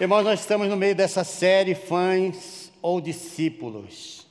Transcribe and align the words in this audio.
Irmãos, 0.00 0.24
nós 0.24 0.40
estamos 0.40 0.66
no 0.66 0.78
meio 0.78 0.94
dessa 0.94 1.22
série 1.24 1.74
Fãs 1.74 2.72
ou 2.80 3.02
Discípulos. 3.02 4.26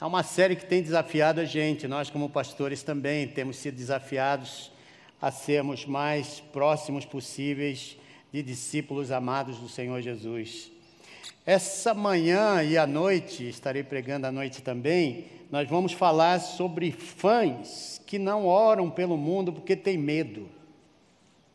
É 0.00 0.04
uma 0.04 0.22
série 0.22 0.54
que 0.54 0.64
tem 0.64 0.80
desafiado 0.80 1.40
a 1.40 1.44
gente, 1.44 1.88
nós, 1.88 2.08
como 2.08 2.30
pastores, 2.30 2.84
também 2.84 3.26
temos 3.26 3.56
sido 3.56 3.74
desafiados 3.74 4.70
a 5.20 5.32
sermos 5.32 5.84
mais 5.84 6.38
próximos 6.52 7.04
possíveis 7.04 7.96
de 8.32 8.40
discípulos 8.40 9.10
amados 9.10 9.58
do 9.58 9.68
Senhor 9.68 10.00
Jesus. 10.00 10.70
Essa 11.44 11.92
manhã 11.92 12.62
e 12.62 12.78
à 12.78 12.86
noite, 12.86 13.48
estarei 13.48 13.82
pregando 13.82 14.28
à 14.28 14.30
noite 14.30 14.62
também, 14.62 15.24
nós 15.50 15.68
vamos 15.68 15.92
falar 15.92 16.38
sobre 16.38 16.92
fãs 16.92 18.00
que 18.06 18.16
não 18.16 18.46
oram 18.46 18.88
pelo 18.88 19.16
mundo 19.16 19.52
porque 19.52 19.74
tem 19.74 19.98
medo. 19.98 20.48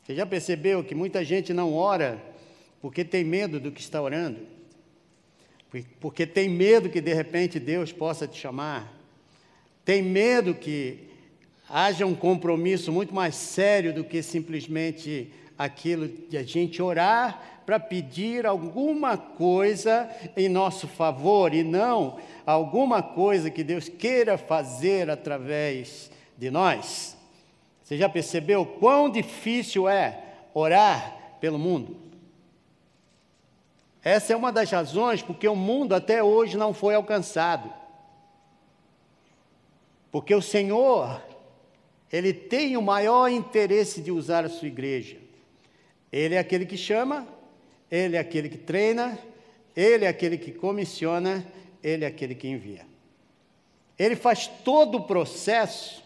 Você 0.04 0.14
já 0.14 0.26
percebeu 0.26 0.84
que 0.84 0.94
muita 0.94 1.24
gente 1.24 1.54
não 1.54 1.74
ora 1.74 2.35
porque 2.86 3.04
tem 3.04 3.24
medo 3.24 3.60
do 3.60 3.72
que 3.72 3.82
está 3.82 4.00
orando, 4.00 4.42
porque 6.00 6.24
tem 6.24 6.48
medo 6.48 6.88
que 6.88 7.02
de 7.02 7.16
repente 7.16 7.60
Deus 7.60 7.92
possa 7.92 8.28
te 8.28 8.38
chamar, 8.38 8.94
tem 9.84 10.04
medo 10.04 10.54
que 10.54 11.00
haja 11.68 12.06
um 12.06 12.14
compromisso 12.14 12.92
muito 12.92 13.12
mais 13.12 13.34
sério 13.34 13.92
do 13.92 14.04
que 14.04 14.22
simplesmente 14.22 15.32
aquilo 15.58 16.08
de 16.08 16.38
a 16.38 16.44
gente 16.44 16.80
orar 16.80 17.64
para 17.66 17.80
pedir 17.80 18.46
alguma 18.46 19.18
coisa 19.18 20.08
em 20.38 20.48
nosso 20.48 20.88
favor 20.88 21.56
e 21.56 21.64
não 21.64 22.20
alguma 22.46 23.02
coisa 23.02 23.50
que 23.50 23.64
Deus 23.64 23.90
queira 23.90 24.38
fazer 24.38 25.10
através 25.10 26.12
de 26.38 26.52
nós. 26.52 27.18
Você 27.84 27.98
já 27.98 28.08
percebeu 28.08 28.64
quão 28.64 29.10
difícil 29.10 29.90
é 29.90 30.24
orar 30.54 31.38
pelo 31.42 31.58
mundo? 31.58 32.05
Essa 34.06 34.34
é 34.34 34.36
uma 34.36 34.52
das 34.52 34.70
razões 34.70 35.24
porque 35.24 35.48
o 35.48 35.56
mundo 35.56 35.96
até 35.96 36.22
hoje 36.22 36.56
não 36.58 36.76
foi 36.76 36.94
alcançado. 36.94 37.74
Porque 40.12 40.36
o 40.36 40.44
Senhor, 40.44 41.20
Ele 42.14 42.32
tem 42.32 42.78
o 42.78 42.84
maior 42.84 43.28
interesse 43.30 44.04
de 44.04 44.12
usar 44.12 44.46
a 44.46 44.50
sua 44.50 44.68
igreja. 44.68 45.18
Ele 46.12 46.36
é 46.36 46.38
aquele 46.38 46.68
que 46.68 46.78
chama, 46.78 47.28
Ele 47.90 48.16
é 48.16 48.20
aquele 48.20 48.48
que 48.48 48.60
treina, 48.60 49.18
Ele 49.76 50.06
é 50.06 50.08
aquele 50.08 50.38
que 50.38 50.52
comissiona, 50.52 51.44
Ele 51.82 52.06
é 52.06 52.08
aquele 52.08 52.36
que 52.36 52.48
envia. 52.48 52.86
Ele 53.98 54.16
faz 54.16 54.46
todo 54.46 55.00
o 55.00 55.04
processo, 55.08 56.04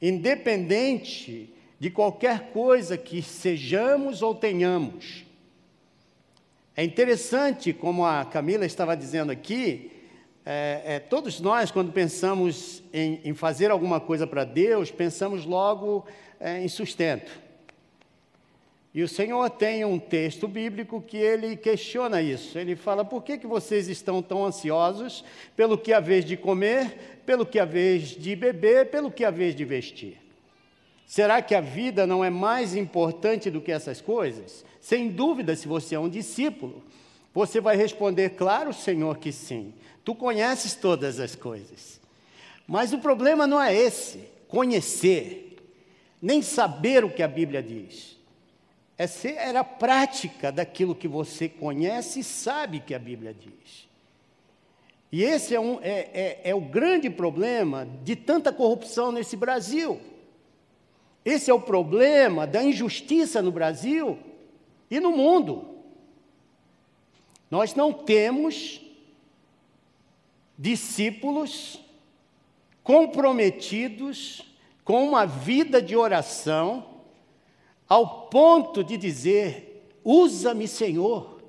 independente 0.00 1.52
de 1.80 1.90
qualquer 1.90 2.52
coisa 2.52 2.96
que 2.96 3.20
sejamos 3.20 4.22
ou 4.22 4.36
tenhamos. 4.36 5.24
É 6.76 6.82
interessante, 6.82 7.72
como 7.72 8.04
a 8.04 8.24
Camila 8.24 8.66
estava 8.66 8.96
dizendo 8.96 9.30
aqui, 9.30 9.92
é, 10.44 10.82
é, 10.84 10.98
todos 10.98 11.40
nós, 11.40 11.70
quando 11.70 11.92
pensamos 11.92 12.82
em, 12.92 13.20
em 13.24 13.32
fazer 13.32 13.70
alguma 13.70 14.00
coisa 14.00 14.26
para 14.26 14.42
Deus, 14.42 14.90
pensamos 14.90 15.44
logo 15.44 16.04
é, 16.40 16.60
em 16.60 16.68
sustento. 16.68 17.30
E 18.92 19.04
o 19.04 19.08
Senhor 19.08 19.48
tem 19.50 19.84
um 19.84 20.00
texto 20.00 20.48
bíblico 20.48 21.00
que 21.00 21.16
ele 21.16 21.56
questiona 21.56 22.20
isso. 22.20 22.58
Ele 22.58 22.74
fala: 22.74 23.04
por 23.04 23.22
que, 23.22 23.38
que 23.38 23.46
vocês 23.46 23.88
estão 23.88 24.20
tão 24.20 24.44
ansiosos 24.44 25.24
pelo 25.56 25.78
que 25.78 25.92
a 25.92 26.00
vez 26.00 26.24
de 26.24 26.36
comer, 26.36 27.20
pelo 27.24 27.46
que 27.46 27.60
a 27.60 27.64
vez 27.64 28.08
de 28.08 28.34
beber, 28.34 28.90
pelo 28.90 29.12
que 29.12 29.24
a 29.24 29.30
vez 29.30 29.54
de 29.54 29.64
vestir? 29.64 30.18
Será 31.06 31.40
que 31.40 31.54
a 31.54 31.60
vida 31.60 32.06
não 32.06 32.24
é 32.24 32.30
mais 32.30 32.74
importante 32.74 33.50
do 33.50 33.60
que 33.60 33.70
essas 33.70 34.00
coisas? 34.00 34.64
Sem 34.84 35.08
dúvida, 35.08 35.56
se 35.56 35.66
você 35.66 35.94
é 35.94 35.98
um 35.98 36.10
discípulo, 36.10 36.84
você 37.32 37.58
vai 37.58 37.74
responder, 37.74 38.36
claro, 38.36 38.70
Senhor, 38.70 39.16
que 39.16 39.32
sim. 39.32 39.72
Tu 40.04 40.14
conheces 40.14 40.74
todas 40.74 41.18
as 41.18 41.34
coisas. 41.34 41.98
Mas 42.68 42.92
o 42.92 42.98
problema 42.98 43.46
não 43.46 43.58
é 43.58 43.74
esse, 43.74 44.28
conhecer, 44.46 45.56
nem 46.20 46.42
saber 46.42 47.02
o 47.02 47.08
que 47.08 47.22
a 47.22 47.28
Bíblia 47.28 47.62
diz. 47.62 48.18
É 48.98 49.06
ser 49.06 49.56
a 49.56 49.64
prática 49.64 50.52
daquilo 50.52 50.94
que 50.94 51.08
você 51.08 51.48
conhece 51.48 52.20
e 52.20 52.24
sabe 52.24 52.80
que 52.80 52.94
a 52.94 52.98
Bíblia 52.98 53.32
diz. 53.32 53.88
E 55.10 55.24
esse 55.24 55.54
é, 55.54 55.60
um, 55.60 55.78
é, 55.80 56.10
é, 56.12 56.40
é 56.50 56.54
o 56.54 56.60
grande 56.60 57.08
problema 57.08 57.88
de 58.04 58.14
tanta 58.14 58.52
corrupção 58.52 59.10
nesse 59.10 59.34
Brasil. 59.34 59.98
Esse 61.24 61.50
é 61.50 61.54
o 61.54 61.60
problema 61.60 62.46
da 62.46 62.62
injustiça 62.62 63.40
no 63.40 63.50
Brasil 63.50 64.33
e 64.96 65.00
no 65.00 65.10
mundo. 65.10 65.64
Nós 67.50 67.74
não 67.74 67.92
temos 67.92 68.80
discípulos 70.56 71.80
comprometidos 72.82 74.42
com 74.84 75.04
uma 75.04 75.26
vida 75.26 75.82
de 75.82 75.96
oração, 75.96 77.00
ao 77.88 78.28
ponto 78.28 78.84
de 78.84 78.96
dizer: 78.96 79.90
usa-me, 80.04 80.68
Senhor, 80.68 81.42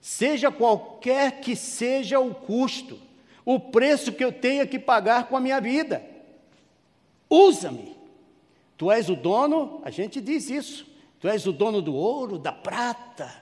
seja 0.00 0.50
qualquer 0.50 1.40
que 1.40 1.56
seja 1.56 2.20
o 2.20 2.34
custo, 2.34 2.98
o 3.44 3.58
preço 3.58 4.12
que 4.12 4.24
eu 4.24 4.32
tenha 4.32 4.66
que 4.66 4.78
pagar 4.78 5.28
com 5.28 5.36
a 5.36 5.40
minha 5.40 5.60
vida. 5.60 6.04
Usa-me. 7.30 7.96
Tu 8.76 8.90
és 8.90 9.08
o 9.08 9.16
dono, 9.16 9.80
a 9.82 9.90
gente 9.90 10.20
diz 10.20 10.50
isso. 10.50 10.91
Tu 11.22 11.28
és 11.28 11.46
o 11.46 11.52
dono 11.52 11.80
do 11.80 11.94
ouro, 11.94 12.36
da 12.36 12.50
prata. 12.50 13.32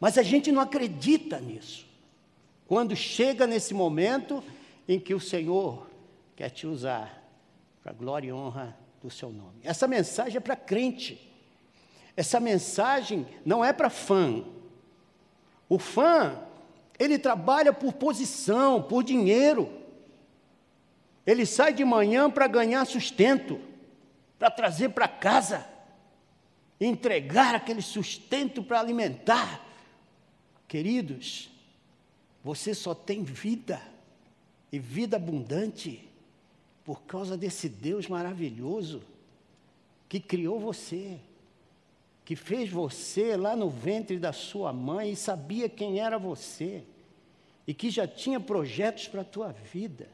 Mas 0.00 0.18
a 0.18 0.22
gente 0.22 0.50
não 0.50 0.60
acredita 0.60 1.38
nisso. 1.38 1.86
Quando 2.66 2.96
chega 2.96 3.46
nesse 3.46 3.72
momento 3.72 4.42
em 4.88 4.98
que 4.98 5.14
o 5.14 5.20
Senhor 5.20 5.86
quer 6.34 6.50
te 6.50 6.66
usar 6.66 7.22
para 7.80 7.92
a 7.92 7.94
glória 7.94 8.28
e 8.28 8.32
honra 8.32 8.76
do 9.00 9.08
seu 9.08 9.30
nome. 9.30 9.60
Essa 9.62 9.86
mensagem 9.86 10.38
é 10.38 10.40
para 10.40 10.56
crente. 10.56 11.32
Essa 12.16 12.40
mensagem 12.40 13.24
não 13.44 13.64
é 13.64 13.72
para 13.72 13.88
fã. 13.88 14.44
O 15.68 15.78
fã, 15.78 16.36
ele 16.98 17.16
trabalha 17.16 17.72
por 17.72 17.92
posição, 17.92 18.82
por 18.82 19.04
dinheiro. 19.04 19.70
Ele 21.24 21.46
sai 21.46 21.72
de 21.72 21.84
manhã 21.84 22.28
para 22.28 22.48
ganhar 22.48 22.84
sustento 22.86 23.60
para 24.36 24.50
trazer 24.50 24.88
para 24.88 25.06
casa, 25.06 25.64
entregar 26.80 27.54
aquele 27.54 27.82
sustento 27.82 28.62
para 28.62 28.80
alimentar. 28.80 29.66
Queridos, 30.66 31.50
você 32.42 32.74
só 32.74 32.94
tem 32.94 33.22
vida, 33.22 33.80
e 34.72 34.78
vida 34.78 35.16
abundante, 35.16 36.08
por 36.84 37.02
causa 37.02 37.36
desse 37.36 37.68
Deus 37.68 38.08
maravilhoso 38.08 39.02
que 40.08 40.18
criou 40.18 40.58
você, 40.58 41.18
que 42.24 42.34
fez 42.34 42.70
você 42.70 43.36
lá 43.36 43.54
no 43.54 43.68
ventre 43.68 44.18
da 44.18 44.32
sua 44.32 44.72
mãe 44.72 45.12
e 45.12 45.16
sabia 45.16 45.68
quem 45.68 46.00
era 46.00 46.18
você, 46.18 46.82
e 47.66 47.74
que 47.74 47.90
já 47.90 48.08
tinha 48.08 48.40
projetos 48.40 49.06
para 49.06 49.20
a 49.20 49.24
tua 49.24 49.52
vida 49.52 50.08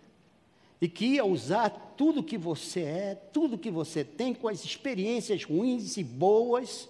e 0.80 0.88
que 0.88 1.06
ia 1.06 1.24
usar 1.24 1.70
tudo 1.96 2.22
que 2.22 2.36
você 2.36 2.80
é, 2.80 3.14
tudo 3.32 3.58
que 3.58 3.70
você 3.70 4.04
tem, 4.04 4.34
com 4.34 4.48
as 4.48 4.64
experiências 4.64 5.44
ruins 5.44 5.96
e 5.96 6.04
boas, 6.04 6.88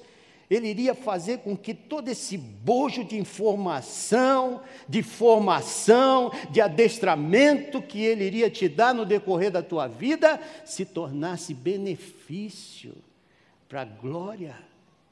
ele 0.48 0.68
iria 0.68 0.94
fazer 0.94 1.38
com 1.38 1.56
que 1.56 1.74
todo 1.74 2.08
esse 2.08 2.38
bojo 2.38 3.04
de 3.04 3.18
informação, 3.18 4.62
de 4.88 5.02
formação, 5.02 6.30
de 6.50 6.60
adestramento 6.60 7.82
que 7.82 8.00
ele 8.00 8.24
iria 8.24 8.48
te 8.48 8.68
dar 8.68 8.94
no 8.94 9.04
decorrer 9.04 9.50
da 9.50 9.62
tua 9.62 9.88
vida 9.88 10.40
se 10.64 10.84
tornasse 10.84 11.52
benefício 11.52 12.94
para 13.68 13.82
a 13.82 13.84
glória 13.84 14.56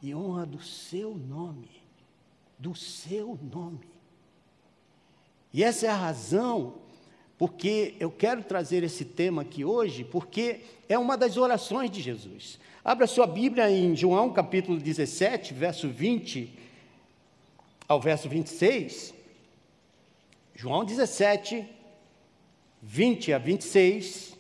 e 0.01 0.15
honra 0.15 0.47
do 0.47 0.63
seu 0.63 1.15
nome, 1.15 1.71
do 2.57 2.75
seu 2.75 3.37
nome. 3.53 3.81
E 5.53 5.65
essa 5.65 5.87
é 5.87 5.91
a 5.91 5.97
razão 5.97 6.75
porque 7.39 7.95
eu 7.99 8.11
quero 8.11 8.43
trazer 8.43 8.83
esse 8.83 9.05
tema 9.05 9.43
aqui 9.43 9.65
hoje, 9.65 10.05
porque 10.05 10.61
é 10.89 10.99
uma 10.99 11.17
das 11.17 11.37
orações 11.37 11.91
de 11.91 12.01
Jesus. 12.01 12.59
Abra 12.85 13.07
sua 13.07 13.27
Bíblia 13.27 13.71
em 13.71 13.97
João 13.97 14.33
capítulo 14.33 14.79
17, 14.79 15.53
verso 15.55 15.89
20 15.89 16.51
ao 17.89 18.01
verso 18.01 18.29
26. 18.29 19.15
João 20.55 20.85
17, 20.85 21.67
20 22.83 23.33
a 23.33 23.39
26. 23.39 24.37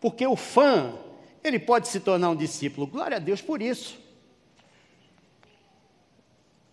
Porque 0.00 0.26
o 0.26 0.36
fã, 0.36 0.94
ele 1.42 1.58
pode 1.58 1.88
se 1.88 1.98
tornar 1.98 2.30
um 2.30 2.36
discípulo. 2.36 2.86
Glória 2.86 3.16
a 3.16 3.20
Deus 3.20 3.42
por 3.42 3.60
isso. 3.60 3.98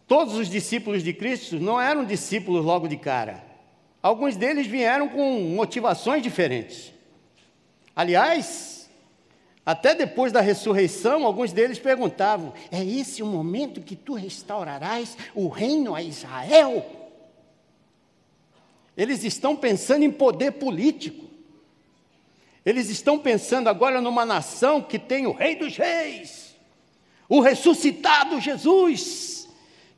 Todos 0.08 0.36
os 0.36 0.48
discípulos 0.48 1.04
de 1.04 1.14
Cristo 1.14 1.60
não 1.60 1.82
eram 1.82 2.06
discípulos 2.06 2.64
logo 2.64 2.88
de 2.88 2.98
cara. 2.98 3.55
Alguns 4.06 4.38
deles 4.38 4.68
vieram 4.68 5.10
com 5.10 5.40
motivações 5.56 6.22
diferentes. 6.22 6.94
Aliás, 7.96 8.88
Até 9.66 9.96
depois 9.96 10.32
da 10.32 10.42
ressurreição, 10.42 11.26
alguns 11.26 11.52
deles 11.52 11.80
perguntavam: 11.80 12.54
É 12.72 12.86
esse 12.86 13.24
o 13.24 13.26
momento 13.26 13.82
que 13.82 13.96
tu 13.96 14.14
restaurarás 14.14 15.18
o 15.34 15.48
reino 15.48 15.96
a 15.96 16.04
Israel? 16.04 16.86
Eles 18.96 19.24
estão 19.24 19.56
pensando 19.56 20.04
em 20.04 20.12
poder 20.12 20.52
político. 20.52 21.26
Eles 22.64 22.92
estão 22.92 23.18
pensando 23.18 23.70
agora 23.70 24.00
numa 24.00 24.24
nação 24.24 24.84
que 24.84 25.00
tem 25.00 25.26
o 25.26 25.34
Rei 25.34 25.56
dos 25.56 25.78
Reis, 25.78 26.56
o 27.28 27.40
ressuscitado 27.40 28.40
Jesus, 28.40 29.50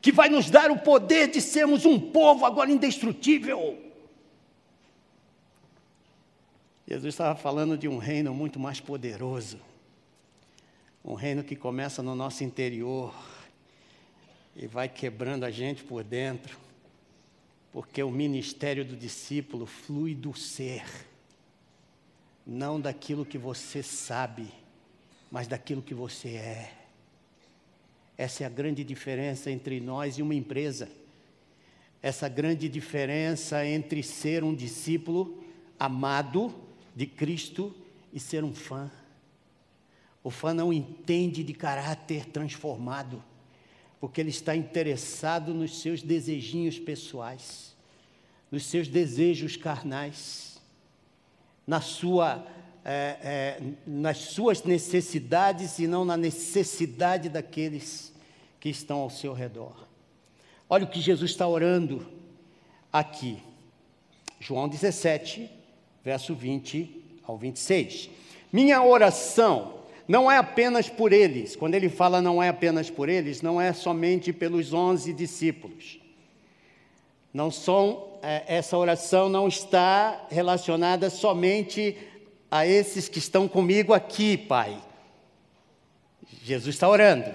que 0.02 0.14
vai 0.14 0.30
nos 0.30 0.50
dar 0.50 0.72
o 0.72 0.80
poder 0.80 1.28
de 1.28 1.42
sermos 1.42 1.84
um 1.86 2.00
povo 2.00 2.46
agora 2.46 2.72
indestrutível. 2.72 3.87
Jesus 6.90 7.16
estava 7.16 7.38
falando 7.38 7.78
de 7.78 7.86
um 7.86 7.98
reino 7.98 8.34
muito 8.34 8.58
mais 8.58 8.80
poderoso, 8.80 9.60
um 11.04 11.16
reino 11.16 11.44
que 11.44 11.54
começa 11.54 12.02
no 12.02 12.16
nosso 12.16 12.46
interior 12.46 13.14
e 14.56 14.68
vai 14.68 14.88
quebrando 14.88 15.44
a 15.44 15.52
gente 15.52 15.84
por 15.84 16.02
dentro, 16.02 16.58
porque 17.74 18.02
o 18.02 18.10
ministério 18.10 18.86
do 18.86 18.96
discípulo 18.96 19.66
flui 19.66 20.16
do 20.16 20.34
ser, 20.34 20.86
não 22.46 22.80
daquilo 22.80 23.26
que 23.26 23.38
você 23.38 23.84
sabe, 23.84 24.48
mas 25.30 25.46
daquilo 25.46 25.82
que 25.82 25.94
você 25.94 26.36
é. 26.36 26.74
Essa 28.18 28.46
é 28.46 28.48
a 28.48 28.50
grande 28.50 28.86
diferença 28.86 29.52
entre 29.52 29.82
nós 29.82 30.18
e 30.18 30.22
uma 30.22 30.34
empresa. 30.34 30.90
Essa 32.02 32.30
grande 32.30 32.70
diferença 32.70 33.66
entre 33.66 34.02
ser 34.02 34.42
um 34.42 34.56
discípulo 34.56 35.44
amado 35.78 36.67
de 36.98 37.06
Cristo 37.06 37.76
e 38.12 38.20
ser 38.20 38.44
um 38.44 38.56
fã. 38.56 38.90
O 40.24 40.32
fã 40.32 40.52
não 40.52 40.74
entende 40.74 41.44
de 41.44 41.54
caráter 41.54 42.26
transformado, 42.26 43.24
porque 44.00 44.20
ele 44.20 44.32
está 44.32 44.56
interessado 44.56 45.54
nos 45.54 45.80
seus 45.80 46.02
desejinhos 46.02 46.80
pessoais, 46.80 47.76
nos 48.50 48.66
seus 48.66 48.88
desejos 48.88 49.56
carnais, 49.56 50.60
na 51.68 51.82
sua, 51.82 52.44
é, 52.84 53.20
é, 53.22 53.62
nas 53.86 54.18
suas 54.18 54.64
necessidades 54.64 55.78
e 55.78 55.86
não 55.86 56.04
na 56.04 56.18
necessidade 56.18 57.30
daqueles 57.30 58.12
que 58.60 58.70
estão 58.70 58.98
ao 59.02 59.12
seu 59.12 59.34
redor. 59.34 59.88
Olha 60.68 60.86
o 60.86 60.90
que 60.90 61.00
Jesus 61.00 61.30
está 61.30 61.48
orando 61.48 62.12
aqui. 62.92 63.40
João 64.40 64.68
17, 64.68 65.57
verso 66.04 66.34
20 66.34 67.04
ao 67.26 67.38
26. 67.38 68.10
Minha 68.52 68.82
oração 68.82 69.74
não 70.08 70.32
é 70.32 70.38
apenas 70.38 70.88
por 70.88 71.12
eles, 71.12 71.56
quando 71.56 71.76
ele 71.76 71.90
fala 71.90 72.22
não 72.22 72.42
é 72.42 72.48
apenas 72.48 72.90
por 72.90 73.10
eles, 73.10 73.42
não 73.42 73.60
é 73.60 73.74
somente 73.74 74.32
pelos 74.32 74.72
onze 74.72 75.12
discípulos. 75.12 76.00
Não 77.34 77.52
são, 77.52 78.08
é, 78.24 78.44
essa 78.48 78.78
oração 78.78 79.28
não 79.28 79.48
está 79.48 80.26
relacionada 80.30 81.10
somente 81.10 81.98
a 82.50 82.66
esses 82.66 83.10
que 83.10 83.20
estão 83.20 83.48
comigo 83.48 83.94
aqui, 83.94 84.38
Pai. 84.38 84.78
Jesus 86.42 86.76
está 86.76 86.88
orando. 86.88 87.30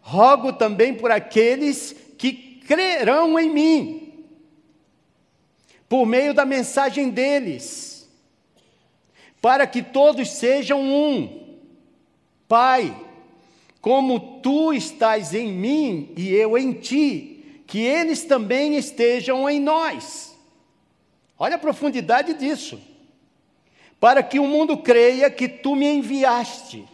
Rogo 0.00 0.54
também 0.54 0.94
por 0.94 1.10
aqueles 1.10 1.94
que 2.16 2.32
crerão 2.66 3.38
em 3.38 3.50
mim, 3.50 4.24
por 5.88 6.06
meio 6.06 6.32
da 6.32 6.46
mensagem 6.46 7.10
deles 7.10 7.95
para 9.40 9.66
que 9.66 9.82
todos 9.82 10.30
sejam 10.30 10.82
um. 10.82 11.44
Pai, 12.48 12.96
como 13.80 14.40
tu 14.40 14.72
estás 14.72 15.34
em 15.34 15.52
mim 15.52 16.12
e 16.16 16.30
eu 16.34 16.56
em 16.56 16.72
ti, 16.72 17.62
que 17.66 17.78
eles 17.80 18.24
também 18.24 18.76
estejam 18.76 19.48
em 19.48 19.60
nós. 19.60 20.36
Olha 21.38 21.56
a 21.56 21.58
profundidade 21.58 22.34
disso. 22.34 22.80
Para 23.98 24.22
que 24.22 24.38
o 24.38 24.46
mundo 24.46 24.78
creia 24.78 25.30
que 25.30 25.48
tu 25.48 25.74
me 25.74 25.86
enviaste. 25.86 26.84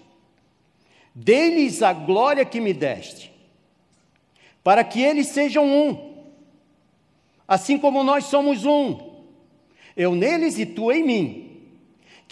Dê-lhes 1.15 1.83
a 1.83 1.93
glória 1.93 2.45
que 2.45 2.61
me 2.61 2.73
deste, 2.73 3.31
para 4.65 4.83
que 4.83 5.03
eles 5.03 5.27
sejam 5.27 5.67
um, 5.67 6.25
assim 7.47 7.77
como 7.77 8.03
nós 8.03 8.25
somos 8.25 8.65
um, 8.65 9.13
eu 9.95 10.15
neles 10.15 10.59
e 10.59 10.65
tu 10.65 10.91
em 10.91 11.03
mim 11.03 11.52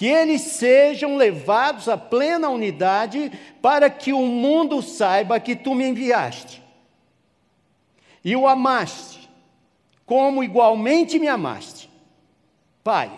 que 0.01 0.07
eles 0.07 0.41
sejam 0.41 1.19
levados 1.19 1.87
à 1.87 1.99
plena 1.99 2.49
unidade, 2.49 3.31
para 3.61 3.91
que 3.91 4.15
o 4.15 4.23
mundo 4.23 4.81
saiba 4.81 5.39
que 5.39 5.55
tu 5.55 5.75
me 5.75 5.87
enviaste 5.87 6.63
e 8.25 8.35
o 8.35 8.49
amaste, 8.49 9.29
como 10.07 10.43
igualmente 10.43 11.19
me 11.19 11.29
amaste. 11.29 11.91
Pai, 12.83 13.11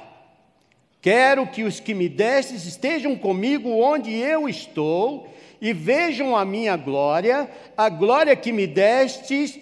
quero 1.01 1.47
que 1.47 1.63
os 1.63 1.79
que 1.79 1.95
me 1.95 2.09
destes 2.09 2.67
estejam 2.67 3.17
comigo 3.17 3.71
onde 3.71 4.13
eu 4.13 4.49
estou 4.49 5.33
e 5.61 5.73
vejam 5.73 6.37
a 6.37 6.45
minha 6.45 6.77
glória, 6.77 7.49
a 7.77 7.89
glória 7.89 8.35
que 8.35 8.51
me 8.51 8.67
destes, 8.67 9.57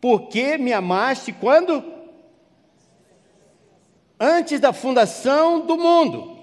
porque 0.00 0.56
me 0.56 0.72
amaste 0.72 1.30
quando? 1.30 1.84
Antes 4.18 4.58
da 4.60 4.72
fundação 4.72 5.60
do 5.66 5.76
mundo. 5.76 6.33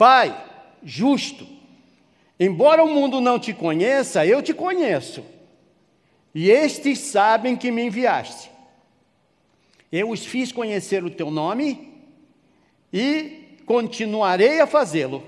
Pai, 0.00 0.34
justo, 0.82 1.46
embora 2.38 2.82
o 2.82 2.88
mundo 2.88 3.20
não 3.20 3.38
te 3.38 3.52
conheça, 3.52 4.24
eu 4.24 4.42
te 4.42 4.54
conheço, 4.54 5.22
e 6.34 6.50
estes 6.50 6.98
sabem 7.00 7.54
que 7.54 7.70
me 7.70 7.82
enviaste. 7.82 8.50
Eu 9.92 10.08
os 10.08 10.24
fiz 10.24 10.52
conhecer 10.52 11.04
o 11.04 11.10
teu 11.10 11.30
nome 11.30 11.92
e 12.90 13.58
continuarei 13.66 14.58
a 14.58 14.66
fazê-lo, 14.66 15.22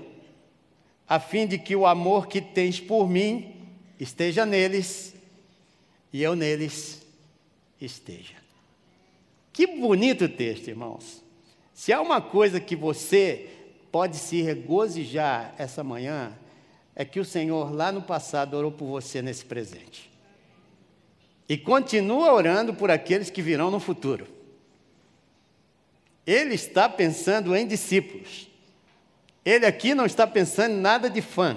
a 1.07 1.19
fim 1.19 1.45
de 1.45 1.59
que 1.59 1.75
o 1.75 1.85
amor 1.85 2.25
que 2.25 2.41
tens 2.41 2.79
por 2.79 3.07
mim 3.07 3.53
esteja 3.99 4.43
neles 4.43 5.13
e 6.11 6.23
eu 6.23 6.35
neles 6.35 7.05
esteja. 7.79 8.37
Que 9.51 9.67
bonito 9.67 10.27
texto, 10.27 10.69
irmãos. 10.69 11.23
Se 11.75 11.93
há 11.93 12.01
uma 12.01 12.19
coisa 12.19 12.59
que 12.59 12.75
você 12.75 13.51
pode 13.93 14.17
se 14.17 14.41
regozijar 14.41 15.53
essa 15.55 15.83
manhã 15.83 16.33
é 16.95 17.05
que 17.05 17.19
o 17.19 17.25
Senhor 17.25 17.71
lá 17.71 17.91
no 17.91 18.01
passado 18.01 18.57
orou 18.57 18.71
por 18.71 18.87
você 18.87 19.21
nesse 19.21 19.45
presente. 19.45 20.09
E 21.47 21.59
continua 21.59 22.33
orando 22.33 22.73
por 22.73 22.89
aqueles 22.89 23.29
que 23.29 23.39
virão 23.39 23.69
no 23.69 23.79
futuro. 23.79 24.25
Ele 26.25 26.55
está 26.55 26.89
pensando 26.89 27.55
em 27.55 27.67
discípulos. 27.67 28.49
Ele 29.45 29.63
aqui 29.63 29.93
não 29.93 30.07
está 30.07 30.25
pensando 30.25 30.73
em 30.73 30.81
nada 30.81 31.07
de 31.07 31.21
fã. 31.21 31.55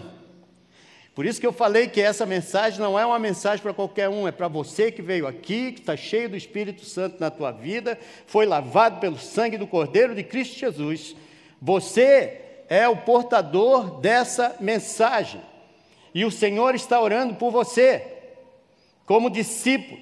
Por 1.15 1.25
isso 1.25 1.41
que 1.41 1.47
eu 1.47 1.55
falei 1.55 1.89
que 1.89 2.03
essa 2.03 2.27
mensagem 2.27 2.81
não 2.81 2.99
é 2.99 3.07
uma 3.07 3.19
mensagem 3.19 3.63
para 3.63 3.73
qualquer 3.73 4.11
um, 4.11 4.29
é 4.29 4.33
para 4.33 4.47
você 4.47 4.93
que 4.93 5.01
veio 5.01 5.27
aqui, 5.27 5.73
que 5.73 5.81
está 5.81 5.97
cheio 5.97 6.29
do 6.29 6.37
Espírito 6.37 6.85
Santo 6.85 7.17
na 7.19 7.31
tua 7.31 7.51
vida, 7.51 7.99
foi 8.27 8.45
lavado 8.45 9.01
pelo 9.01 9.17
sangue 9.17 9.57
do 9.57 9.67
Cordeiro 9.67 10.15
de 10.15 10.23
Cristo 10.23 10.59
Jesus 10.59 11.17
você 11.67 12.41
é 12.69 12.89
o 12.89 12.99
portador 12.99 13.99
dessa 13.99 14.55
mensagem. 14.61 15.43
E 16.15 16.25
o 16.25 16.31
Senhor 16.31 16.77
está 16.77 17.01
orando 17.01 17.35
por 17.35 17.51
você, 17.51 18.07
como 19.05 19.29
discípulo. 19.29 20.01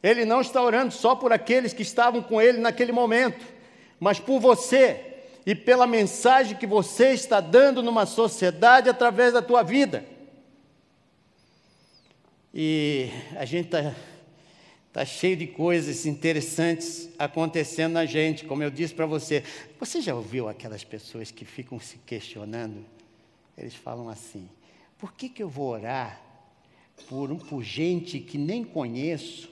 Ele 0.00 0.24
não 0.24 0.40
está 0.40 0.62
orando 0.62 0.94
só 0.94 1.16
por 1.16 1.32
aqueles 1.32 1.72
que 1.72 1.82
estavam 1.82 2.22
com 2.22 2.40
ele 2.40 2.58
naquele 2.58 2.92
momento, 2.92 3.44
mas 3.98 4.20
por 4.20 4.38
você 4.38 5.24
e 5.44 5.56
pela 5.56 5.88
mensagem 5.88 6.56
que 6.56 6.68
você 6.68 7.08
está 7.08 7.40
dando 7.40 7.82
numa 7.82 8.06
sociedade 8.06 8.88
através 8.88 9.32
da 9.32 9.42
tua 9.42 9.64
vida. 9.64 10.04
E 12.54 13.10
a 13.36 13.44
gente 13.44 13.66
está 13.66 13.92
Está 14.96 15.04
cheio 15.04 15.36
de 15.36 15.46
coisas 15.46 16.06
interessantes 16.06 17.10
acontecendo 17.18 17.92
na 17.92 18.06
gente, 18.06 18.46
como 18.46 18.62
eu 18.62 18.70
disse 18.70 18.94
para 18.94 19.04
você. 19.04 19.44
Você 19.78 20.00
já 20.00 20.14
ouviu 20.14 20.48
aquelas 20.48 20.84
pessoas 20.84 21.30
que 21.30 21.44
ficam 21.44 21.78
se 21.78 21.98
questionando? 21.98 22.82
Eles 23.58 23.74
falam 23.74 24.08
assim: 24.08 24.48
por 24.96 25.12
que, 25.12 25.28
que 25.28 25.42
eu 25.42 25.50
vou 25.50 25.68
orar 25.68 26.18
por, 27.10 27.28
por 27.44 27.62
gente 27.62 28.18
que 28.20 28.38
nem 28.38 28.64
conheço, 28.64 29.50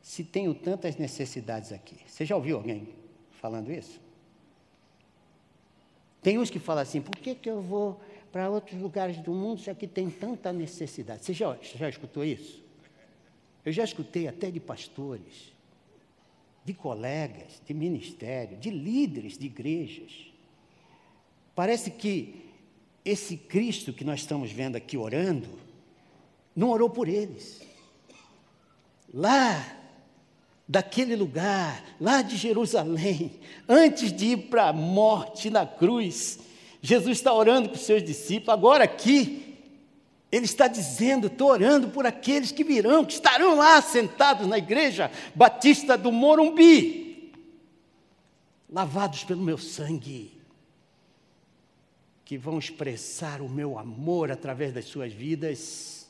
se 0.00 0.24
tenho 0.24 0.54
tantas 0.54 0.96
necessidades 0.96 1.72
aqui? 1.72 1.96
Você 2.06 2.24
já 2.24 2.34
ouviu 2.34 2.56
alguém 2.56 2.88
falando 3.32 3.70
isso? 3.70 4.00
Tem 6.22 6.38
uns 6.38 6.48
que 6.48 6.58
falam 6.58 6.80
assim: 6.80 7.02
por 7.02 7.16
que, 7.16 7.34
que 7.34 7.50
eu 7.50 7.60
vou 7.60 8.00
para 8.32 8.48
outros 8.48 8.80
lugares 8.80 9.18
do 9.18 9.34
mundo 9.34 9.60
se 9.60 9.68
aqui 9.68 9.86
tem 9.86 10.08
tanta 10.08 10.54
necessidade? 10.54 11.22
Você 11.22 11.34
já, 11.34 11.54
já 11.60 11.86
escutou 11.86 12.24
isso? 12.24 12.69
Eu 13.64 13.72
já 13.72 13.84
escutei 13.84 14.26
até 14.26 14.50
de 14.50 14.60
pastores, 14.60 15.52
de 16.64 16.72
colegas, 16.72 17.60
de 17.66 17.74
ministério, 17.74 18.56
de 18.56 18.70
líderes 18.70 19.36
de 19.36 19.46
igrejas. 19.46 20.12
Parece 21.54 21.90
que 21.90 22.50
esse 23.04 23.36
Cristo 23.36 23.92
que 23.92 24.04
nós 24.04 24.20
estamos 24.20 24.50
vendo 24.50 24.76
aqui 24.76 24.96
orando, 24.96 25.48
não 26.54 26.70
orou 26.70 26.90
por 26.90 27.08
eles. 27.08 27.60
Lá, 29.12 29.76
daquele 30.68 31.16
lugar, 31.16 31.84
lá 32.00 32.22
de 32.22 32.36
Jerusalém, 32.36 33.32
antes 33.68 34.12
de 34.12 34.26
ir 34.26 34.36
para 34.48 34.68
a 34.68 34.72
morte 34.72 35.50
na 35.50 35.66
cruz, 35.66 36.38
Jesus 36.80 37.18
está 37.18 37.32
orando 37.32 37.68
com 37.68 37.74
os 37.74 37.82
seus 37.82 38.02
discípulos. 38.02 38.54
Agora 38.54 38.84
aqui, 38.84 39.49
ele 40.30 40.44
está 40.44 40.68
dizendo: 40.68 41.26
estou 41.26 41.50
orando 41.50 41.88
por 41.88 42.06
aqueles 42.06 42.52
que 42.52 42.62
virão, 42.62 43.04
que 43.04 43.14
estarão 43.14 43.56
lá 43.56 43.80
sentados 43.82 44.46
na 44.46 44.58
igreja 44.58 45.10
batista 45.34 45.96
do 45.98 46.12
Morumbi, 46.12 47.32
lavados 48.68 49.24
pelo 49.24 49.42
meu 49.42 49.58
sangue, 49.58 50.40
que 52.24 52.38
vão 52.38 52.58
expressar 52.58 53.40
o 53.40 53.48
meu 53.48 53.78
amor 53.78 54.30
através 54.30 54.72
das 54.72 54.84
suas 54.84 55.12
vidas 55.12 56.08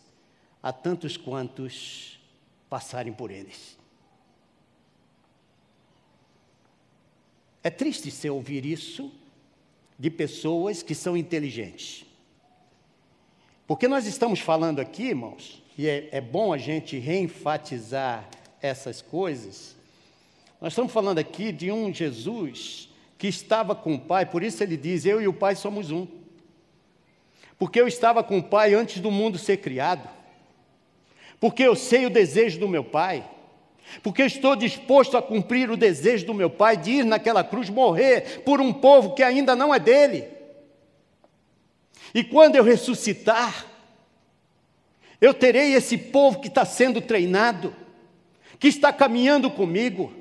a 0.63 0.73
tantos 0.73 1.17
quantos 1.17 2.21
passarem 2.69 3.13
por 3.13 3.31
eles. 3.31 3.79
É 7.63 7.71
triste 7.71 8.11
se 8.11 8.29
ouvir 8.29 8.65
isso 8.65 9.13
de 9.99 10.11
pessoas 10.11 10.83
que 10.83 10.95
são 10.95 11.17
inteligentes. 11.17 12.07
Porque 13.71 13.87
nós 13.87 14.05
estamos 14.05 14.41
falando 14.41 14.81
aqui, 14.81 15.11
irmãos, 15.11 15.63
e 15.79 15.89
é, 15.89 16.09
é 16.11 16.21
bom 16.21 16.53
a 16.53 16.59
gente 16.59 16.99
reenfatizar 16.99 18.29
essas 18.61 19.01
coisas. 19.01 19.77
Nós 20.61 20.73
estamos 20.73 20.93
falando 20.93 21.21
aqui 21.21 21.53
de 21.53 21.71
um 21.71 21.95
Jesus 21.95 22.89
que 23.17 23.29
estava 23.29 23.73
com 23.73 23.95
o 23.95 24.01
Pai, 24.01 24.27
por 24.27 24.43
isso 24.43 24.61
ele 24.61 24.77
diz: 24.77 25.05
Eu 25.05 25.23
e 25.23 25.29
o 25.29 25.33
Pai 25.33 25.55
somos 25.55 25.93
um. 25.93 26.05
Porque 27.61 27.81
eu 27.81 27.87
estava 27.87 28.25
com 28.25 28.39
o 28.39 28.43
Pai 28.43 28.75
antes 28.75 29.01
do 29.01 29.09
mundo 29.09 29.39
ser 29.39 29.59
criado. 29.59 30.09
Porque 31.39 31.63
eu 31.63 31.77
sei 31.77 32.07
o 32.07 32.11
desejo 32.11 32.59
do 32.59 32.67
meu 32.67 32.83
Pai 32.83 33.25
porque 34.03 34.23
estou 34.23 34.57
disposto 34.57 35.17
a 35.17 35.23
cumprir 35.23 35.71
o 35.71 35.77
desejo 35.77 36.27
do 36.27 36.35
meu 36.35 36.51
Pai 36.51 36.77
de 36.77 36.91
ir 36.91 37.05
naquela 37.05 37.45
cruz 37.45 37.71
morrer 37.71 38.43
por 38.45 38.61
um 38.61 38.73
povo 38.73 39.15
que 39.15 39.23
ainda 39.23 39.55
não 39.55 39.73
é 39.73 39.79
dele. 39.79 40.40
E 42.15 42.25
quando 42.25 42.57
eu 42.57 42.65
ressuscitar, 42.65 43.67
eu 45.21 45.35
terei 45.35 45.75
esse 45.75 45.97
povo 45.97 46.41
que 46.41 46.49
está 46.49 46.65
sendo 46.65 47.01
treinado, 47.01 47.75
que 48.59 48.69
está 48.69 48.93
caminhando 48.93 49.51
comigo, 49.51 50.13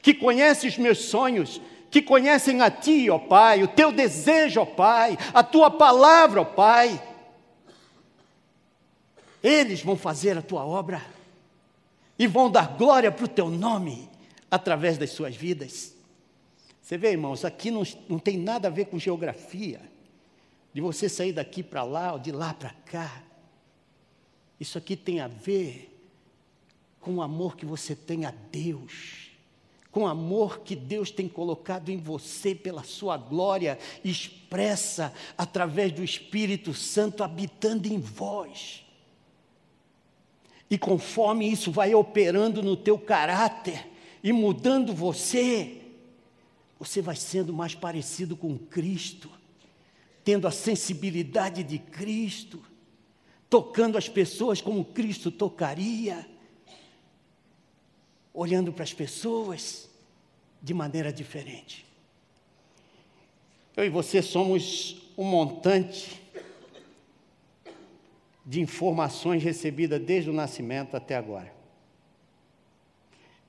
que 0.00 0.14
conhece 0.14 0.66
os 0.66 0.78
meus 0.78 0.98
sonhos, 0.98 1.60
que 1.90 2.00
conhecem 2.00 2.60
a 2.60 2.70
Ti, 2.70 3.10
ó 3.10 3.18
Pai, 3.18 3.62
o 3.62 3.68
Teu 3.68 3.90
desejo, 3.90 4.60
ó 4.60 4.64
Pai, 4.64 5.18
a 5.34 5.42
Tua 5.42 5.70
palavra, 5.70 6.42
ó 6.42 6.44
Pai. 6.44 7.02
Eles 9.42 9.82
vão 9.82 9.96
fazer 9.96 10.36
a 10.36 10.42
Tua 10.42 10.64
obra 10.64 11.02
e 12.18 12.26
vão 12.26 12.50
dar 12.50 12.76
glória 12.76 13.12
para 13.12 13.24
o 13.24 13.28
teu 13.28 13.48
nome 13.48 14.10
através 14.50 14.98
das 14.98 15.10
suas 15.10 15.36
vidas. 15.36 15.94
Você 16.82 16.98
vê, 16.98 17.12
irmãos, 17.12 17.44
aqui 17.44 17.70
não, 17.70 17.82
não 18.08 18.18
tem 18.18 18.36
nada 18.36 18.68
a 18.68 18.70
ver 18.70 18.86
com 18.86 18.98
geografia, 18.98 19.80
de 20.78 20.82
você 20.82 21.08
sair 21.08 21.32
daqui 21.32 21.60
para 21.60 21.82
lá 21.82 22.12
ou 22.12 22.20
de 22.20 22.30
lá 22.30 22.54
para 22.54 22.70
cá. 22.70 23.20
Isso 24.60 24.78
aqui 24.78 24.94
tem 24.94 25.18
a 25.18 25.26
ver 25.26 25.92
com 27.00 27.16
o 27.16 27.20
amor 27.20 27.56
que 27.56 27.66
você 27.66 27.96
tem 27.96 28.24
a 28.24 28.30
Deus, 28.30 29.32
com 29.90 30.04
o 30.04 30.06
amor 30.06 30.60
que 30.60 30.76
Deus 30.76 31.10
tem 31.10 31.28
colocado 31.28 31.88
em 31.88 31.96
você 31.96 32.54
pela 32.54 32.84
sua 32.84 33.16
glória, 33.16 33.76
expressa 34.04 35.12
através 35.36 35.90
do 35.90 36.04
Espírito 36.04 36.72
Santo 36.72 37.24
habitando 37.24 37.88
em 37.88 37.98
vós. 37.98 38.86
E 40.70 40.78
conforme 40.78 41.50
isso 41.50 41.72
vai 41.72 41.92
operando 41.92 42.62
no 42.62 42.76
teu 42.76 42.96
caráter 42.96 43.84
e 44.22 44.32
mudando 44.32 44.94
você, 44.94 45.82
você 46.78 47.02
vai 47.02 47.16
sendo 47.16 47.52
mais 47.52 47.74
parecido 47.74 48.36
com 48.36 48.56
Cristo, 48.56 49.37
tendo 50.28 50.46
a 50.46 50.50
sensibilidade 50.50 51.62
de 51.62 51.78
Cristo, 51.78 52.62
tocando 53.48 53.96
as 53.96 54.10
pessoas 54.10 54.60
como 54.60 54.84
Cristo 54.84 55.30
tocaria, 55.30 56.28
olhando 58.34 58.70
para 58.70 58.82
as 58.82 58.92
pessoas 58.92 59.88
de 60.62 60.74
maneira 60.74 61.10
diferente. 61.10 61.86
Eu 63.74 63.86
e 63.86 63.88
você 63.88 64.20
somos 64.20 65.10
um 65.16 65.24
montante 65.24 66.20
de 68.44 68.60
informações 68.60 69.42
recebidas 69.42 69.98
desde 69.98 70.28
o 70.28 70.34
nascimento 70.34 70.94
até 70.94 71.16
agora. 71.16 71.54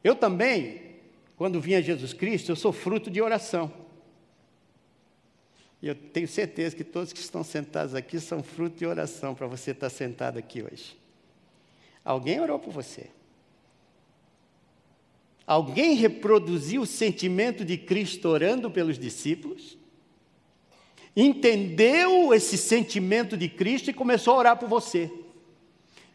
Eu 0.01 0.15
também, 0.15 0.95
quando 1.35 1.59
vim 1.59 1.73
a 1.73 1.81
Jesus 1.81 2.13
Cristo, 2.13 2.53
eu 2.53 2.55
sou 2.55 2.71
fruto 2.71 3.11
de 3.11 3.21
oração. 3.21 3.88
E 5.81 5.87
eu 5.87 5.95
tenho 5.95 6.27
certeza 6.27 6.75
que 6.75 6.83
todos 6.83 7.13
que 7.13 7.19
estão 7.19 7.43
sentados 7.43 7.95
aqui 7.95 8.19
são 8.19 8.43
fruto 8.43 8.77
de 8.77 8.85
oração 8.85 9.33
para 9.33 9.47
você 9.47 9.71
estar 9.71 9.89
sentado 9.89 10.37
aqui 10.37 10.61
hoje. 10.61 10.97
Alguém 12.03 12.39
orou 12.39 12.59
por 12.59 12.71
você. 12.71 13.09
Alguém 15.47 15.95
reproduziu 15.95 16.81
o 16.81 16.85
sentimento 16.85 17.65
de 17.65 17.77
Cristo 17.77 18.27
orando 18.27 18.69
pelos 18.69 18.99
discípulos? 18.99 19.79
entendeu 21.15 22.33
esse 22.33 22.57
sentimento 22.57 23.35
de 23.35 23.49
Cristo 23.49 23.89
e 23.89 23.93
começou 23.93 24.35
a 24.35 24.37
orar 24.37 24.57
por 24.57 24.69
você. 24.69 25.11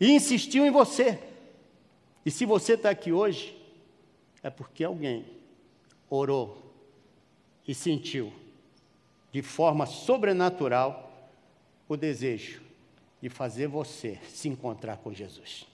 E 0.00 0.11
insistiu 0.11 0.64
em 0.66 0.71
você. 0.71 1.18
E 2.25 2.30
se 2.30 2.44
você 2.47 2.75
está 2.75 2.90
aqui 2.90 3.12
hoje, 3.12 3.56
é 4.42 4.50
porque 4.50 4.85
alguém 4.85 5.25
orou 6.09 6.73
e 7.66 7.75
sentiu 7.75 8.33
de 9.35 9.43
forma 9.43 9.85
sobrenatural 9.85 11.12
o 11.88 11.97
desejo 11.97 12.62
de 13.21 13.29
fazer 13.29 13.67
você 13.67 14.17
se 14.29 14.49
encontrar 14.49 14.99
com 14.99 15.12
Jesus. 15.12 15.67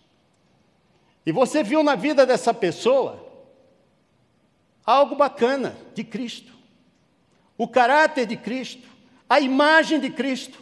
E 1.26 1.31
você 1.31 1.62
viu 1.62 1.83
na 1.83 1.95
vida 1.95 2.25
dessa 2.25 2.55
pessoa 2.55 3.23
algo 4.83 5.14
bacana 5.14 5.76
de 5.95 6.02
Cristo, 6.02 6.55
o 7.59 7.69
caráter 7.69 8.25
de 8.25 8.35
Cristo, 8.35 8.88
a 9.29 9.40
imagem 9.40 10.00
de 10.00 10.09
Cristo. 10.09 10.59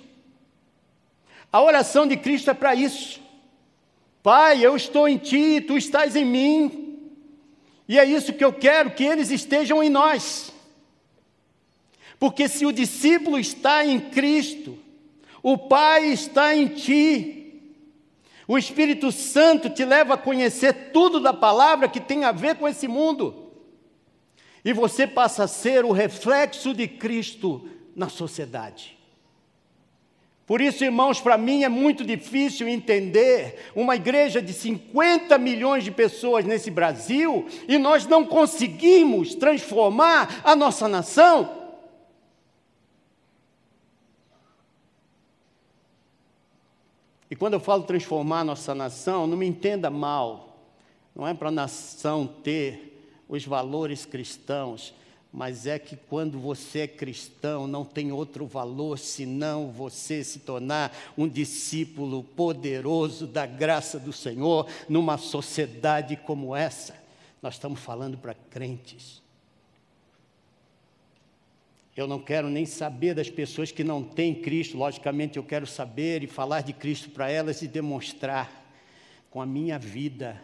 A 1.52 1.62
oração 1.62 2.05
de 2.05 2.17
Cristo 2.17 2.50
é 2.50 2.55
para 2.55 2.75
isso. 2.75 3.21
Pai, 4.25 4.61
eu 4.61 4.75
estou 4.75 5.07
em 5.07 5.19
ti, 5.19 5.61
tu 5.61 5.78
estás 5.78 6.17
em 6.17 6.25
mim. 6.25 7.00
E 7.88 7.97
é 7.97 8.05
isso 8.05 8.33
que 8.33 8.45
eu 8.45 8.52
quero, 8.52 8.90
que 8.90 9.05
eles 9.05 9.31
estejam 9.31 9.81
em 9.85 9.88
nós. 9.88 10.52
Porque 12.19 12.49
se 12.49 12.67
o 12.67 12.73
discípulo 12.73 13.39
está 13.39 13.85
em 13.85 14.01
Cristo, 14.01 14.79
o 15.43 15.57
Pai 15.57 16.07
está 16.07 16.55
em 16.55 16.69
ti. 16.69 17.35
O 18.47 18.59
Espírito 18.59 19.13
Santo 19.13 19.71
te 19.71 19.85
leva 19.85 20.15
a 20.15 20.19
conhecer 20.19 20.91
tudo 20.93 21.21
da 21.21 21.33
palavra 21.33 21.89
que 21.89 22.01
tem 22.01 22.25
a 22.25 22.33
ver 22.33 22.57
com 22.57 22.67
esse 22.67 22.89
mundo. 22.89 23.53
E 24.65 24.73
você 24.73 25.07
passa 25.07 25.45
a 25.45 25.49
ser 25.49 25.85
o 25.85 25.93
reflexo 25.93 26.75
de 26.75 26.89
Cristo 26.89 27.69
na 27.95 28.09
sociedade. 28.09 28.99
Por 30.47 30.63
isso, 30.63 30.83
irmãos, 30.83 31.21
para 31.21 31.37
mim 31.37 31.63
é 31.63 31.69
muito 31.69 32.03
difícil 32.03 32.67
entender 32.67 33.71
uma 33.77 33.97
igreja 33.97 34.41
de 34.41 34.55
50 34.55 35.37
milhões 35.37 35.85
de 35.85 35.91
pessoas 35.91 36.43
nesse 36.47 36.71
Brasil 36.71 37.47
e 37.69 37.77
nós 37.77 38.07
não 38.07 38.25
conseguimos 38.25 39.35
transformar 39.35 40.41
a 40.43 40.57
nossa 40.57 40.89
nação. 40.89 41.58
E 47.30 47.37
quando 47.37 47.54
eu 47.54 47.61
falo 47.61 47.82
transformar 47.82 48.44
nossa 48.44 48.75
nação, 48.75 49.26
não 49.26 49.37
me 49.37 49.47
entenda 49.47 49.90
mal, 49.90 50.58
não 51.14 51.26
é 51.26 51.35
para 51.35 51.49
a 51.49 51.52
nação 51.52 52.26
ter 52.26 52.88
os 53.28 53.44
valores 53.44 54.06
cristãos, 54.06 54.94
mas 55.30 55.66
é 55.66 55.78
que 55.78 55.94
quando 55.94 56.38
você 56.38 56.80
é 56.80 56.88
cristão, 56.88 57.66
não 57.66 57.85
tem 57.85 58.11
outro 58.11 58.47
valor 58.47 58.99
senão 58.99 59.70
você 59.70 60.25
se 60.25 60.38
tornar 60.38 60.97
um 61.18 61.28
discípulo 61.28 62.25
poderoso 62.25 63.26
da 63.26 63.44
graça 63.44 63.99
do 63.99 64.12
Senhor 64.12 64.66
numa 64.88 65.18
sociedade 65.18 66.16
como 66.16 66.56
essa. 66.56 66.94
Nós 67.42 67.54
estamos 67.54 67.80
falando 67.80 68.16
para 68.16 68.35
crentes. 68.35 69.23
Eu 71.99 72.07
não 72.07 72.21
quero 72.21 72.49
nem 72.49 72.64
saber 72.64 73.14
das 73.14 73.28
pessoas 73.28 73.73
que 73.73 73.83
não 73.83 74.02
têm 74.02 74.35
Cristo, 74.35 74.78
logicamente 74.78 75.37
eu 75.37 75.43
quero 75.43 75.67
saber 75.67 76.23
e 76.23 76.26
falar 76.26 76.61
de 76.61 76.73
Cristo 76.73 77.11
para 77.11 77.31
elas 77.31 77.61
e 77.61 77.67
demonstrar 77.67 78.67
com 79.31 79.43
a 79.43 79.47
minha 79.47 79.78
vida 79.78 80.40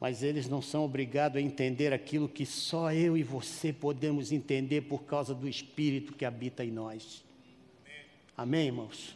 mas 0.00 0.22
eles 0.22 0.48
não 0.48 0.62
são 0.62 0.82
obrigados 0.82 1.36
a 1.36 1.42
entender 1.42 1.92
aquilo 1.92 2.26
que 2.26 2.46
só 2.46 2.90
eu 2.90 3.18
e 3.18 3.22
você 3.22 3.70
podemos 3.70 4.32
entender 4.32 4.80
por 4.80 5.02
causa 5.02 5.34
do 5.34 5.46
Espírito 5.46 6.14
que 6.14 6.24
habita 6.24 6.64
em 6.64 6.70
nós. 6.70 7.22
Amém, 8.34 8.68
irmãos? 8.68 9.14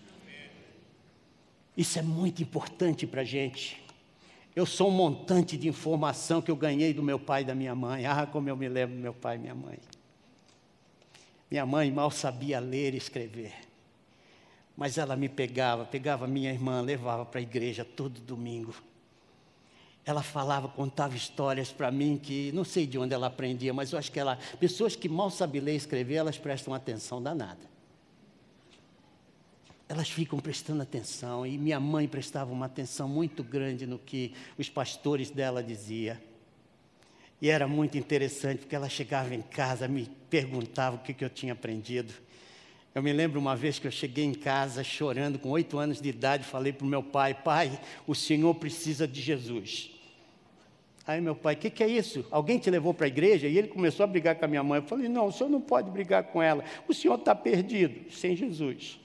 Isso 1.75 1.99
é 1.99 2.03
muito 2.03 2.43
importante 2.43 3.07
para 3.07 3.23
a 3.23 3.25
gente. 3.25 3.83
Eu 4.55 4.67
sou 4.67 4.91
um 4.91 4.93
montante 4.93 5.57
de 5.57 5.67
informação 5.67 6.43
que 6.43 6.51
eu 6.51 6.57
ganhei 6.57 6.93
do 6.93 7.03
meu 7.03 7.19
pai 7.19 7.41
e 7.41 7.45
da 7.47 7.55
minha 7.55 7.75
mãe. 7.75 8.05
Ah, 8.05 8.27
como 8.27 8.51
eu 8.51 8.57
me 8.57 8.69
lembro 8.69 8.95
do 8.95 9.01
meu 9.01 9.15
pai 9.15 9.37
e 9.37 9.39
minha 9.39 9.55
mãe. 9.55 9.79
Minha 11.51 11.67
mãe 11.67 11.91
mal 11.91 12.11
sabia 12.11 12.59
ler 12.61 12.95
e 12.95 12.97
escrever. 12.97 13.53
Mas 14.77 14.99
ela 14.99 15.15
me 15.15 15.29
pegava, 15.29 15.85
pegava 15.85 16.27
minha 16.27 16.51
irmã, 16.51 16.81
levava 16.81 17.25
para 17.25 17.39
a 17.39 17.43
igreja 17.43 17.85
todo 17.85 18.21
domingo. 18.21 18.75
Ela 20.05 20.23
falava, 20.23 20.69
contava 20.69 21.17
histórias 21.17 21.73
para 21.73 21.91
mim 21.91 22.21
que 22.23 22.53
não 22.53 22.65
sei 22.65 22.87
de 22.87 22.99
onde 22.99 23.15
ela 23.15 23.29
aprendia, 23.29 23.73
mas 23.73 23.93
eu 23.93 23.99
acho 23.99 24.13
que 24.13 24.21
ela, 24.21 24.37
pessoas 24.59 24.95
que 24.95 25.09
mal 25.09 25.31
sabem 25.31 25.61
ler 25.61 25.75
e 25.75 25.77
escrever, 25.77 26.17
elas 26.17 26.37
prestam 26.37 26.75
atenção 26.75 27.23
danada. 27.23 27.73
Elas 29.89 30.11
ficam 30.11 30.39
prestando 30.41 30.83
atenção 30.83 31.47
e 31.47 31.57
minha 31.57 31.79
mãe 31.79 32.09
prestava 32.09 32.53
uma 32.53 32.67
atenção 32.67 33.09
muito 33.09 33.43
grande 33.45 33.87
no 33.87 33.99
que 33.99 34.35
os 34.59 34.69
pastores 34.69 35.31
dela 35.31 35.63
diziam. 35.63 36.17
E 37.41 37.51
era 37.51 37.67
muito 37.67 37.99
interessante, 37.99 38.61
porque 38.61 38.75
ela 38.75 38.89
chegava 38.89 39.35
em 39.35 39.43
casa, 39.43 39.89
me 39.89 40.09
perguntava 40.31 40.97
o 40.97 40.99
que, 41.01 41.13
que 41.13 41.25
eu 41.25 41.31
tinha 41.31 41.53
aprendido. 41.53 42.13
Eu 42.95 43.03
me 43.03 43.13
lembro 43.13 43.41
uma 43.41 43.57
vez 43.57 43.79
que 43.79 43.87
eu 43.87 43.91
cheguei 43.91 44.25
em 44.25 44.33
casa 44.33 44.85
chorando, 44.85 45.39
com 45.39 45.51
oito 45.51 45.79
anos 45.79 46.01
de 46.01 46.09
idade, 46.09 46.45
falei 46.45 46.73
para 46.73 46.87
o 46.87 46.89
meu 46.89 47.03
pai: 47.03 47.35
Pai, 47.35 47.79
o 48.07 48.15
senhor 48.15 48.55
precisa 48.55 49.07
de 49.07 49.21
Jesus. 49.21 49.91
Aí 51.07 51.21
meu 51.21 51.35
pai, 51.35 51.55
o 51.55 51.57
que, 51.59 51.69
que 51.69 51.83
é 51.83 51.89
isso? 51.89 52.25
Alguém 52.31 52.57
te 52.57 52.71
levou 52.71 52.95
para 52.95 53.07
a 53.07 53.09
igreja? 53.09 53.49
E 53.49 53.59
ele 53.59 53.69
começou 53.69 54.05
a 54.05 54.07
brigar 54.07 54.37
com 54.37 54.45
a 54.45 54.49
minha 54.49 54.63
mãe. 54.63 54.81
Eu 54.81 54.87
falei: 54.87 55.09
Não, 55.09 55.27
o 55.27 55.33
senhor 55.33 55.51
não 55.51 55.61
pode 55.61 55.91
brigar 55.91 56.23
com 56.25 56.41
ela. 56.41 56.65
O 56.87 56.95
senhor 56.95 57.19
está 57.19 57.35
perdido, 57.35 58.13
sem 58.13 58.37
Jesus. 58.37 59.01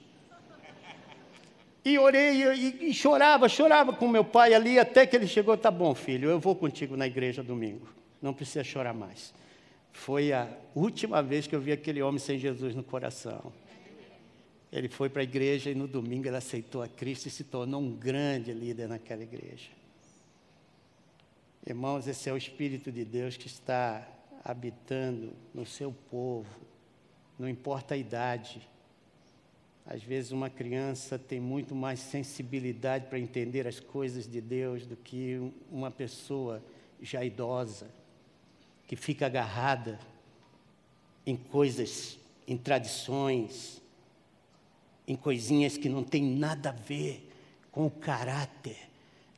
E 1.83 1.97
orei 1.97 2.43
e, 2.43 2.89
e, 2.89 2.93
chorava, 2.93 3.49
chorava 3.49 3.91
com 3.91 4.07
meu 4.07 4.23
pai 4.23 4.53
ali, 4.53 4.77
até 4.77 5.07
que 5.07 5.15
ele 5.15 5.27
chegou: 5.27 5.57
Tá 5.57 5.71
bom, 5.71 5.95
filho, 5.95 6.29
eu 6.29 6.39
vou 6.39 6.55
contigo 6.55 6.95
na 6.95 7.07
igreja 7.07 7.41
domingo 7.41 7.98
não 8.21 8.33
precisa 8.33 8.63
chorar 8.63 8.93
mais. 8.93 9.33
Foi 9.91 10.31
a 10.31 10.49
última 10.75 11.21
vez 11.21 11.47
que 11.47 11.55
eu 11.55 11.61
vi 11.61 11.71
aquele 11.71 12.01
homem 12.01 12.19
sem 12.19 12.37
Jesus 12.37 12.75
no 12.75 12.83
coração. 12.83 13.51
Ele 14.71 14.87
foi 14.87 15.09
para 15.09 15.21
a 15.21 15.23
igreja 15.23 15.71
e 15.71 15.75
no 15.75 15.87
domingo 15.87 16.27
ele 16.27 16.37
aceitou 16.37 16.81
a 16.81 16.87
Cristo 16.87 17.27
e 17.27 17.31
se 17.31 17.43
tornou 17.43 17.81
um 17.81 17.91
grande 17.91 18.53
líder 18.53 18.87
naquela 18.87 19.23
igreja. 19.23 19.69
Irmãos, 21.65 22.07
esse 22.07 22.29
é 22.29 22.33
o 22.33 22.37
Espírito 22.37 22.91
de 22.91 23.03
Deus 23.03 23.35
que 23.35 23.47
está 23.47 24.07
habitando 24.43 25.33
no 25.53 25.65
seu 25.65 25.91
povo, 26.09 26.49
não 27.37 27.49
importa 27.49 27.93
a 27.93 27.97
idade. 27.97 28.61
Às 29.85 30.03
vezes, 30.03 30.31
uma 30.31 30.49
criança 30.49 31.17
tem 31.17 31.39
muito 31.39 31.75
mais 31.75 31.99
sensibilidade 31.99 33.07
para 33.07 33.19
entender 33.19 33.67
as 33.67 33.79
coisas 33.79 34.27
de 34.27 34.39
Deus 34.39 34.85
do 34.85 34.95
que 34.95 35.51
uma 35.71 35.89
pessoa 35.89 36.63
já 37.01 37.23
idosa 37.23 37.87
que 38.89 38.95
fica 38.95 39.27
agarrada 39.27 39.99
em 41.23 41.37
coisas, 41.37 42.17
em 42.47 42.57
tradições, 42.57 43.79
em 45.07 45.15
coisinhas 45.15 45.77
que 45.77 45.87
não 45.87 46.03
tem 46.03 46.23
nada 46.23 46.69
a 46.69 46.71
ver 46.71 47.31
com 47.71 47.85
o 47.85 47.91
caráter 47.91 48.89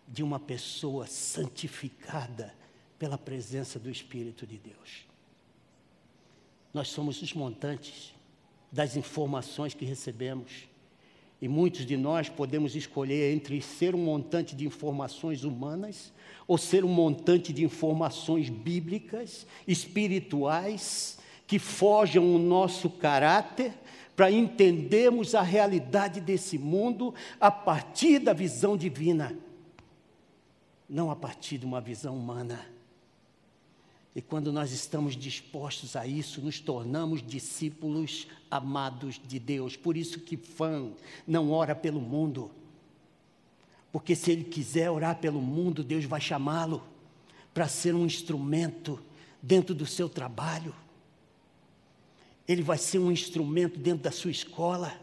de 0.08 0.24
uma 0.24 0.40
pessoa 0.40 1.06
santificada 1.06 2.56
pela 2.98 3.18
presença 3.18 3.78
do 3.78 3.90
Espírito 3.90 4.48
de 4.48 4.58
Deus. 4.58 5.06
Nós 6.74 6.88
somos 6.88 7.22
os 7.22 7.34
montantes 7.34 8.14
das 8.72 8.96
informações 8.96 9.74
que 9.74 9.84
recebemos. 9.84 10.66
E 11.42 11.48
muitos 11.48 11.88
de 11.88 11.98
nós 11.98 12.30
podemos 12.30 12.76
escolher 12.76 13.34
entre 13.34 13.60
ser 13.62 13.96
um 13.96 14.04
montante 14.04 14.56
de 14.56 14.66
informações 14.66 15.44
humanas 15.44 16.14
ou 16.48 16.58
ser 16.58 16.86
um 16.86 16.90
montante 16.90 17.52
de 17.52 17.64
informações 17.64 18.48
bíblicas, 18.48 19.48
espirituais, 19.68 21.18
que 21.48 21.58
forjam 21.58 22.36
o 22.36 22.38
nosso 22.38 22.90
caráter 22.90 23.74
para 24.16 24.32
entendermos 24.32 25.34
a 25.34 25.42
realidade 25.42 26.22
desse 26.22 26.58
mundo 26.60 27.14
a 27.40 27.50
partir 27.50 28.20
da 28.20 28.34
visão 28.34 28.78
divina, 28.78 29.36
não 30.88 31.10
a 31.10 31.16
partir 31.16 31.58
de 31.58 31.66
uma 31.66 31.82
visão 31.82 32.16
humana. 32.16 32.71
E 34.16 34.22
quando 34.22 34.52
nós 34.52 34.72
estamos 34.72 35.16
dispostos 35.16 35.96
a 35.96 36.06
isso, 36.06 36.42
nos 36.42 36.60
tornamos 36.60 37.26
discípulos 37.26 38.28
amados 38.50 39.22
de 39.26 39.40
Deus. 39.40 39.76
Por 39.76 39.96
isso 39.96 40.20
que 40.20 40.36
fã 40.36 40.92
não 41.26 41.52
ora 41.52 41.74
pelo 41.74 42.02
mundo 42.02 42.52
porque 43.92 44.16
se 44.16 44.32
ele 44.32 44.44
quiser 44.44 44.90
orar 44.90 45.18
pelo 45.20 45.42
mundo, 45.42 45.84
Deus 45.84 46.06
vai 46.06 46.22
chamá-lo 46.22 46.82
para 47.54 47.68
ser 47.68 47.94
um 47.94 48.06
instrumento 48.06 49.00
dentro 49.42 49.76
do 49.76 49.86
seu 49.86 50.08
trabalho. 50.08 50.74
Ele 52.48 52.62
vai 52.62 52.78
ser 52.78 53.00
um 53.00 53.12
instrumento 53.12 53.78
dentro 53.78 54.04
da 54.04 54.12
sua 54.12 54.32
escola. 54.32 54.94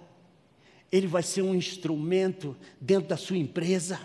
Ele 0.91 1.07
vai 1.07 1.23
ser 1.23 1.43
um 1.43 1.55
instrumento 1.55 2.57
dentro 2.81 3.09
da 3.09 3.17
sua 3.17 3.37
empresa. 3.37 4.01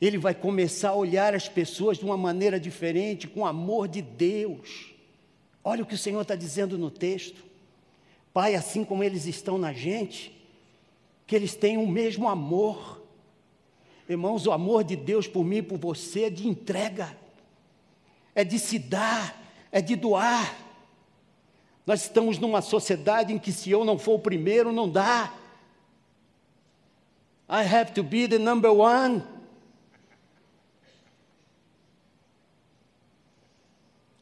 Ele 0.00 0.18
vai 0.18 0.34
começar 0.34 0.90
a 0.90 0.94
olhar 0.94 1.34
as 1.34 1.48
pessoas 1.48 1.98
de 1.98 2.04
uma 2.04 2.16
maneira 2.16 2.58
diferente, 2.58 3.28
com 3.28 3.46
amor 3.46 3.88
de 3.88 4.02
Deus. 4.02 4.92
Olha 5.62 5.82
o 5.82 5.86
que 5.86 5.94
o 5.94 5.98
Senhor 5.98 6.20
está 6.20 6.34
dizendo 6.34 6.76
no 6.76 6.90
texto. 6.90 7.44
Pai, 8.32 8.54
assim 8.54 8.84
como 8.84 9.04
eles 9.04 9.26
estão 9.26 9.56
na 9.56 9.72
gente, 9.72 10.32
que 11.26 11.34
eles 11.34 11.54
tenham 11.54 11.84
o 11.84 11.88
mesmo 11.88 12.28
amor 12.28 13.04
Irmãos, 14.08 14.46
o 14.46 14.52
amor 14.52 14.84
de 14.84 14.96
Deus 14.96 15.26
por 15.26 15.44
mim 15.44 15.58
e 15.58 15.62
por 15.62 15.78
você 15.78 16.24
é 16.24 16.30
de 16.30 16.46
entrega, 16.46 17.16
é 18.34 18.44
de 18.44 18.58
se 18.58 18.78
dar, 18.78 19.40
é 19.72 19.80
de 19.80 19.96
doar. 19.96 20.54
Nós 21.86 22.02
estamos 22.02 22.38
numa 22.38 22.60
sociedade 22.60 23.32
em 23.32 23.38
que 23.38 23.52
se 23.52 23.70
eu 23.70 23.84
não 23.84 23.98
for 23.98 24.14
o 24.14 24.18
primeiro, 24.18 24.72
não 24.72 24.88
dá. 24.88 25.32
I 27.48 27.62
have 27.62 27.92
to 27.92 28.02
be 28.02 28.28
the 28.28 28.38
number 28.38 28.72
one. 28.72 29.22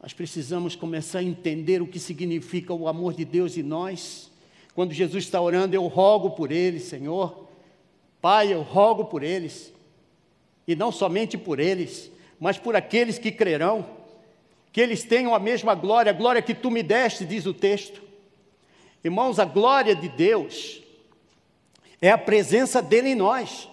Nós 0.03 0.11
precisamos 0.11 0.75
começar 0.75 1.19
a 1.19 1.23
entender 1.23 1.81
o 1.81 1.87
que 1.87 1.97
significa 1.97 2.73
o 2.73 2.89
amor 2.89 3.13
de 3.13 3.23
Deus 3.23 3.55
em 3.57 3.63
nós. 3.63 4.29
Quando 4.75 4.91
Jesus 4.91 5.23
está 5.23 5.39
orando, 5.39 5.77
eu 5.77 5.87
rogo 5.87 6.31
por 6.31 6.51
eles, 6.51 6.83
Senhor. 6.83 7.47
Pai, 8.21 8.53
eu 8.53 8.63
rogo 8.63 9.05
por 9.05 9.23
eles 9.23 9.71
e 10.67 10.75
não 10.75 10.91
somente 10.91 11.37
por 11.37 11.57
eles, 11.57 12.11
mas 12.37 12.57
por 12.57 12.75
aqueles 12.75 13.17
que 13.17 13.31
crerão, 13.31 13.85
que 14.73 14.81
eles 14.81 15.05
tenham 15.05 15.33
a 15.33 15.39
mesma 15.39 15.73
glória, 15.73 16.09
a 16.09 16.13
glória 16.13 16.41
que 16.41 16.53
tu 16.53 16.69
me 16.69 16.83
deste, 16.83 17.23
diz 17.23 17.45
o 17.45 17.53
texto. 17.53 18.01
Irmãos, 19.05 19.39
a 19.39 19.45
glória 19.45 19.95
de 19.95 20.09
Deus 20.09 20.83
é 22.01 22.11
a 22.11 22.17
presença 22.17 22.81
dele 22.81 23.11
em 23.11 23.15
nós. 23.15 23.69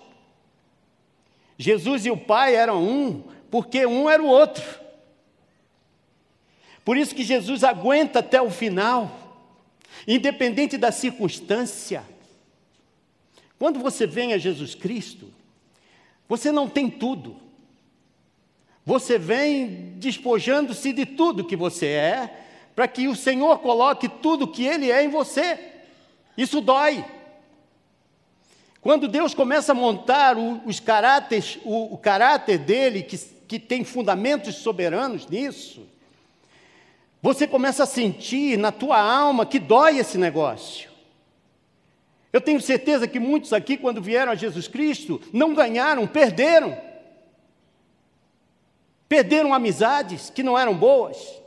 Jesus 1.59 2.07
e 2.07 2.11
o 2.12 2.16
Pai 2.16 2.55
eram 2.55 2.85
um, 2.85 3.25
porque 3.51 3.85
um 3.85 4.09
era 4.09 4.23
o 4.23 4.29
outro. 4.29 4.89
Por 6.85 6.97
isso 6.97 7.14
que 7.14 7.23
Jesus 7.23 7.62
aguenta 7.62 8.21
até 8.21 8.40
o 8.40 8.51
final, 8.51 9.49
independente 10.07 10.77
da 10.77 10.90
circunstância. 10.90 12.03
Quando 13.59 13.79
você 13.79 14.07
vem 14.07 14.33
a 14.33 14.38
Jesus 14.38 14.75
Cristo, 14.75 15.29
você 16.29 16.51
não 16.51 16.69
tem 16.69 16.88
tudo. 16.88 17.37
Você 18.87 19.19
vem 19.19 19.95
despojando-se 19.97 20.93
de 20.93 21.05
tudo 21.05 21.45
que 21.45 21.57
você 21.57 21.87
é, 21.87 22.45
para 22.75 22.88
que 22.88 23.07
o 23.09 23.14
Senhor 23.14 23.59
coloque 23.59 24.09
tudo 24.09 24.49
que 24.49 24.64
Ele 24.64 24.90
é 24.90 25.05
em 25.05 25.09
você. 25.09 25.59
Isso 26.37 26.61
dói. 26.61 27.05
Quando 28.81 29.07
Deus 29.07 29.35
começa 29.35 29.73
a 29.73 29.75
montar 29.75 30.38
o, 30.38 30.62
os 30.64 30.81
caráteres, 30.81 31.59
o, 31.64 31.95
o 31.95 31.99
caráter 31.99 32.57
dele, 32.59 33.03
que, 33.03 33.19
que 33.47 33.59
tem 33.59 33.85
fundamentos 33.85 34.55
soberanos 34.55 35.27
nisso, 35.27 35.87
você 37.23 37.47
começa 37.47 37.83
a 37.83 37.87
sentir 37.87 38.57
na 38.57 38.73
tua 38.73 38.99
alma 39.01 39.45
que 39.45 39.59
dói 39.59 39.99
esse 39.99 40.17
negócio. 40.17 40.91
Eu 42.33 42.41
tenho 42.41 42.61
certeza 42.61 43.09
que 43.09 43.19
muitos 43.19 43.53
aqui, 43.53 43.77
quando 43.77 44.01
vieram 44.01 44.33
a 44.33 44.37
Jesus 44.37 44.69
Cristo, 44.69 45.21
não 45.33 45.55
ganharam, 45.55 46.07
perderam. 46.07 46.77
Perderam 49.09 49.53
amizades 49.53 50.31
que 50.31 50.43
não 50.43 50.57
eram 50.57 50.75
boas. 50.75 51.41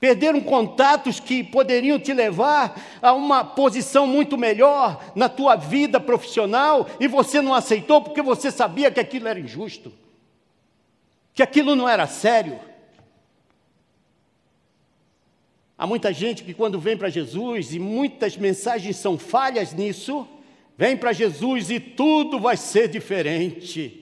Perderam 0.00 0.40
contatos 0.40 1.20
que 1.20 1.44
poderiam 1.44 1.96
te 1.96 2.12
levar 2.12 2.74
a 3.00 3.12
uma 3.12 3.44
posição 3.44 4.04
muito 4.04 4.36
melhor 4.36 5.00
na 5.14 5.28
tua 5.28 5.54
vida 5.54 6.00
profissional 6.00 6.88
e 6.98 7.06
você 7.06 7.40
não 7.40 7.54
aceitou 7.54 8.02
porque 8.02 8.20
você 8.20 8.50
sabia 8.50 8.90
que 8.90 8.98
aquilo 8.98 9.28
era 9.28 9.38
injusto, 9.38 9.92
que 11.32 11.40
aquilo 11.40 11.76
não 11.76 11.88
era 11.88 12.08
sério. 12.08 12.58
Há 15.82 15.86
muita 15.88 16.12
gente 16.12 16.44
que, 16.44 16.54
quando 16.54 16.78
vem 16.78 16.96
para 16.96 17.10
Jesus, 17.10 17.74
e 17.74 17.78
muitas 17.80 18.36
mensagens 18.36 18.94
são 18.94 19.18
falhas 19.18 19.74
nisso, 19.74 20.28
vem 20.78 20.96
para 20.96 21.12
Jesus 21.12 21.70
e 21.70 21.80
tudo 21.80 22.38
vai 22.38 22.56
ser 22.56 22.86
diferente. 22.86 24.00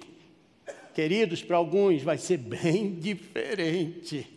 Queridos, 0.92 1.42
para 1.42 1.56
alguns 1.56 2.02
vai 2.02 2.18
ser 2.18 2.36
bem 2.36 2.92
diferente. 3.00 4.30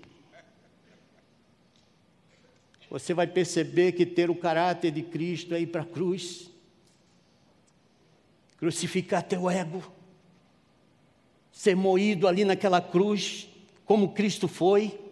Você 2.89 3.13
vai 3.13 3.27
perceber 3.27 3.91
que 3.91 4.06
ter 4.06 4.29
o 4.29 4.36
caráter 4.36 4.91
de 4.91 5.01
Cristo 5.01 5.53
é 5.53 5.60
ir 5.60 5.67
para 5.67 5.82
a 5.82 5.86
cruz, 5.86 6.49
crucificar 8.56 9.21
teu 9.21 9.49
ego, 9.49 9.84
ser 11.51 11.75
moído 11.75 12.25
ali 12.25 12.45
naquela 12.45 12.79
cruz, 12.79 13.49
como 13.84 14.13
Cristo 14.13 14.47
foi 14.47 15.03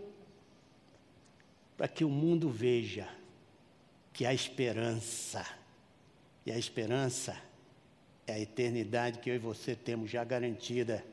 para 1.82 1.88
que 1.88 2.06
o 2.06 2.10
mundo 2.12 2.48
veja 2.48 3.10
que 4.14 4.24
há 4.24 4.32
esperança. 4.32 5.44
E 6.46 6.52
a 6.52 6.56
esperança 6.56 7.36
é 8.28 8.34
a 8.34 8.40
eternidade 8.40 9.18
que 9.18 9.32
eu 9.32 9.34
e 9.34 9.40
você 9.40 9.76
temos 9.76 10.12
já 10.12 10.24
garantida 10.24 11.04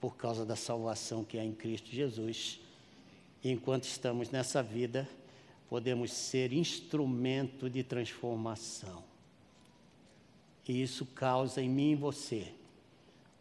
por 0.00 0.16
causa 0.16 0.46
da 0.46 0.54
salvação 0.54 1.24
que 1.24 1.36
há 1.36 1.44
em 1.44 1.50
Cristo 1.52 1.90
Jesus. 1.90 2.60
E 3.42 3.50
enquanto 3.50 3.88
estamos 3.88 4.30
nessa 4.30 4.62
vida, 4.62 5.08
podemos 5.68 6.12
ser 6.12 6.52
instrumento 6.52 7.68
de 7.68 7.82
transformação. 7.82 9.02
E 10.68 10.80
isso 10.80 11.04
causa 11.06 11.60
em 11.60 11.68
mim 11.68 11.90
e 11.90 11.96
você 11.96 12.52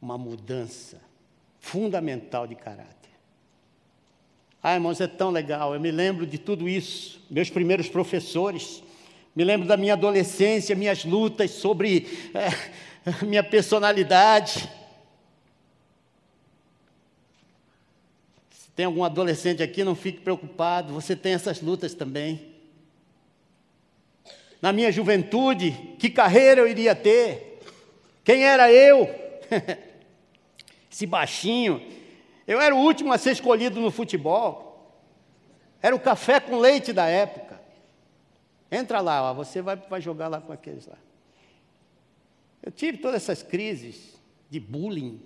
uma 0.02 0.18
mudança 0.18 1.00
fundamental 1.60 2.48
de 2.48 2.56
caráter. 2.56 3.05
Ah, 4.68 4.74
irmãos, 4.74 5.00
é 5.00 5.06
tão 5.06 5.30
legal. 5.30 5.76
Eu 5.76 5.80
me 5.80 5.92
lembro 5.92 6.26
de 6.26 6.40
tudo 6.40 6.68
isso, 6.68 7.22
meus 7.30 7.52
primeiros 7.52 7.88
professores. 7.88 8.82
Me 9.36 9.44
lembro 9.44 9.68
da 9.68 9.78
minha 9.78 9.94
adolescência, 9.94 10.76
minhas 10.76 11.06
lutas 11.06 11.52
sobre 11.52 12.08
é, 12.34 13.22
minha 13.24 13.44
personalidade. 13.44 14.68
Se 18.50 18.72
tem 18.76 18.88
algum 18.88 19.04
adolescente 19.04 19.62
aqui, 19.62 19.84
não 19.84 19.94
fique 19.94 20.22
preocupado, 20.22 20.96
você 20.96 21.16
tem 21.16 21.36
essas 21.36 21.62
lutas 21.62 21.94
também. 21.94 22.56
Na 24.60 24.74
minha 24.74 24.92
juventude, 24.92 25.74
que 26.00 26.10
carreira 26.10 26.62
eu 26.62 26.68
iria 26.68 26.96
ter? 26.96 27.62
Quem 28.24 28.44
era 28.44 28.72
eu? 28.72 29.08
Esse 30.92 31.06
baixinho, 31.06 31.80
eu 32.48 32.62
era 32.62 32.76
o 32.76 32.80
último 32.80 33.12
a 33.12 33.18
ser 33.18 33.32
escolhido 33.32 33.80
no 33.80 33.90
futebol. 33.90 35.02
Era 35.82 35.96
o 35.96 36.00
café 36.00 36.40
com 36.40 36.58
leite 36.58 36.94
da 36.94 37.08
época. 37.08 37.60
Entra 38.72 39.02
lá, 39.02 39.32
ó, 39.32 39.34
você 39.34 39.62
vai, 39.62 39.76
vai 39.76 40.02
jogar 40.02 40.28
lá 40.28 40.40
com 40.40 40.52
aqueles 40.52 40.86
lá. 40.86 40.98
Eu 42.62 42.72
tive 42.72 42.98
todas 42.98 43.22
essas 43.22 43.42
crises 43.42 44.20
de 44.50 44.60
bullying. 44.60 45.22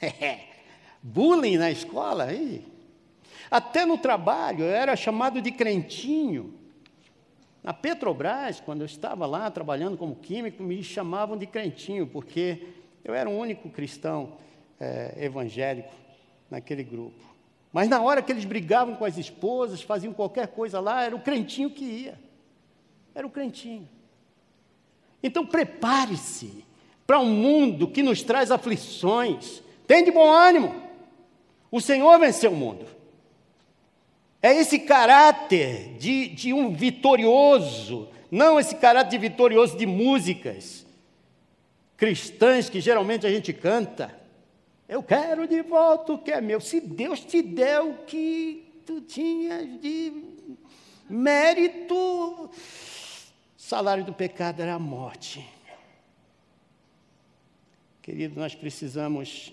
bullying 1.02 1.56
na 1.56 1.70
escola. 1.70 2.24
Aí. 2.24 2.66
Até 3.50 3.84
no 3.84 3.98
trabalho, 3.98 4.64
eu 4.64 4.70
era 4.70 4.94
chamado 4.96 5.40
de 5.40 5.50
crentinho. 5.50 6.54
Na 7.62 7.74
Petrobras, 7.74 8.60
quando 8.60 8.80
eu 8.80 8.86
estava 8.86 9.26
lá 9.26 9.50
trabalhando 9.50 9.96
como 9.96 10.16
químico, 10.16 10.62
me 10.62 10.82
chamavam 10.82 11.36
de 11.36 11.46
crentinho, 11.46 12.06
porque 12.06 12.68
eu 13.04 13.12
era 13.12 13.28
o 13.28 13.36
único 13.36 13.68
cristão 13.70 14.36
é, 14.78 15.14
evangélico 15.18 15.92
naquele 16.50 16.82
grupo. 16.82 17.24
Mas 17.72 17.88
na 17.88 18.00
hora 18.00 18.20
que 18.20 18.32
eles 18.32 18.44
brigavam 18.44 18.96
com 18.96 19.04
as 19.04 19.16
esposas, 19.16 19.82
faziam 19.82 20.12
qualquer 20.12 20.48
coisa 20.48 20.80
lá, 20.80 21.04
era 21.04 21.14
o 21.14 21.20
crentinho 21.20 21.70
que 21.70 21.84
ia. 21.84 22.18
Era 23.14 23.26
o 23.26 23.30
crentinho. 23.30 23.88
Então 25.22 25.46
prepare-se 25.46 26.64
para 27.06 27.20
um 27.20 27.30
mundo 27.30 27.88
que 27.88 28.02
nos 28.02 28.22
traz 28.22 28.50
aflições. 28.50 29.62
Tem 29.86 30.04
de 30.04 30.10
bom 30.10 30.30
ânimo. 30.30 30.74
O 31.70 31.80
Senhor 31.80 32.18
venceu 32.18 32.52
o 32.52 32.56
mundo. 32.56 32.86
É 34.42 34.54
esse 34.54 34.78
caráter 34.78 35.96
de, 35.98 36.28
de 36.28 36.52
um 36.52 36.72
vitorioso, 36.72 38.08
não 38.30 38.58
esse 38.58 38.74
caráter 38.74 39.10
de 39.10 39.18
vitorioso 39.18 39.76
de 39.76 39.86
músicas 39.86 40.86
cristãs 42.00 42.70
que 42.70 42.80
geralmente 42.80 43.26
a 43.26 43.30
gente 43.30 43.52
canta. 43.52 44.18
Eu 44.90 45.04
quero 45.04 45.46
de 45.46 45.62
volta 45.62 46.14
o 46.14 46.18
que 46.18 46.32
é 46.32 46.40
meu. 46.40 46.60
Se 46.60 46.80
Deus 46.80 47.20
te 47.20 47.40
der 47.40 47.80
o 47.80 47.98
que 47.98 48.82
tu 48.84 49.00
tinhas 49.00 49.80
de 49.80 50.12
mérito, 51.08 52.50
salário 53.56 54.04
do 54.04 54.12
pecado 54.12 54.60
era 54.60 54.74
a 54.74 54.78
morte. 54.80 55.48
Querido, 58.02 58.40
nós 58.40 58.56
precisamos 58.56 59.52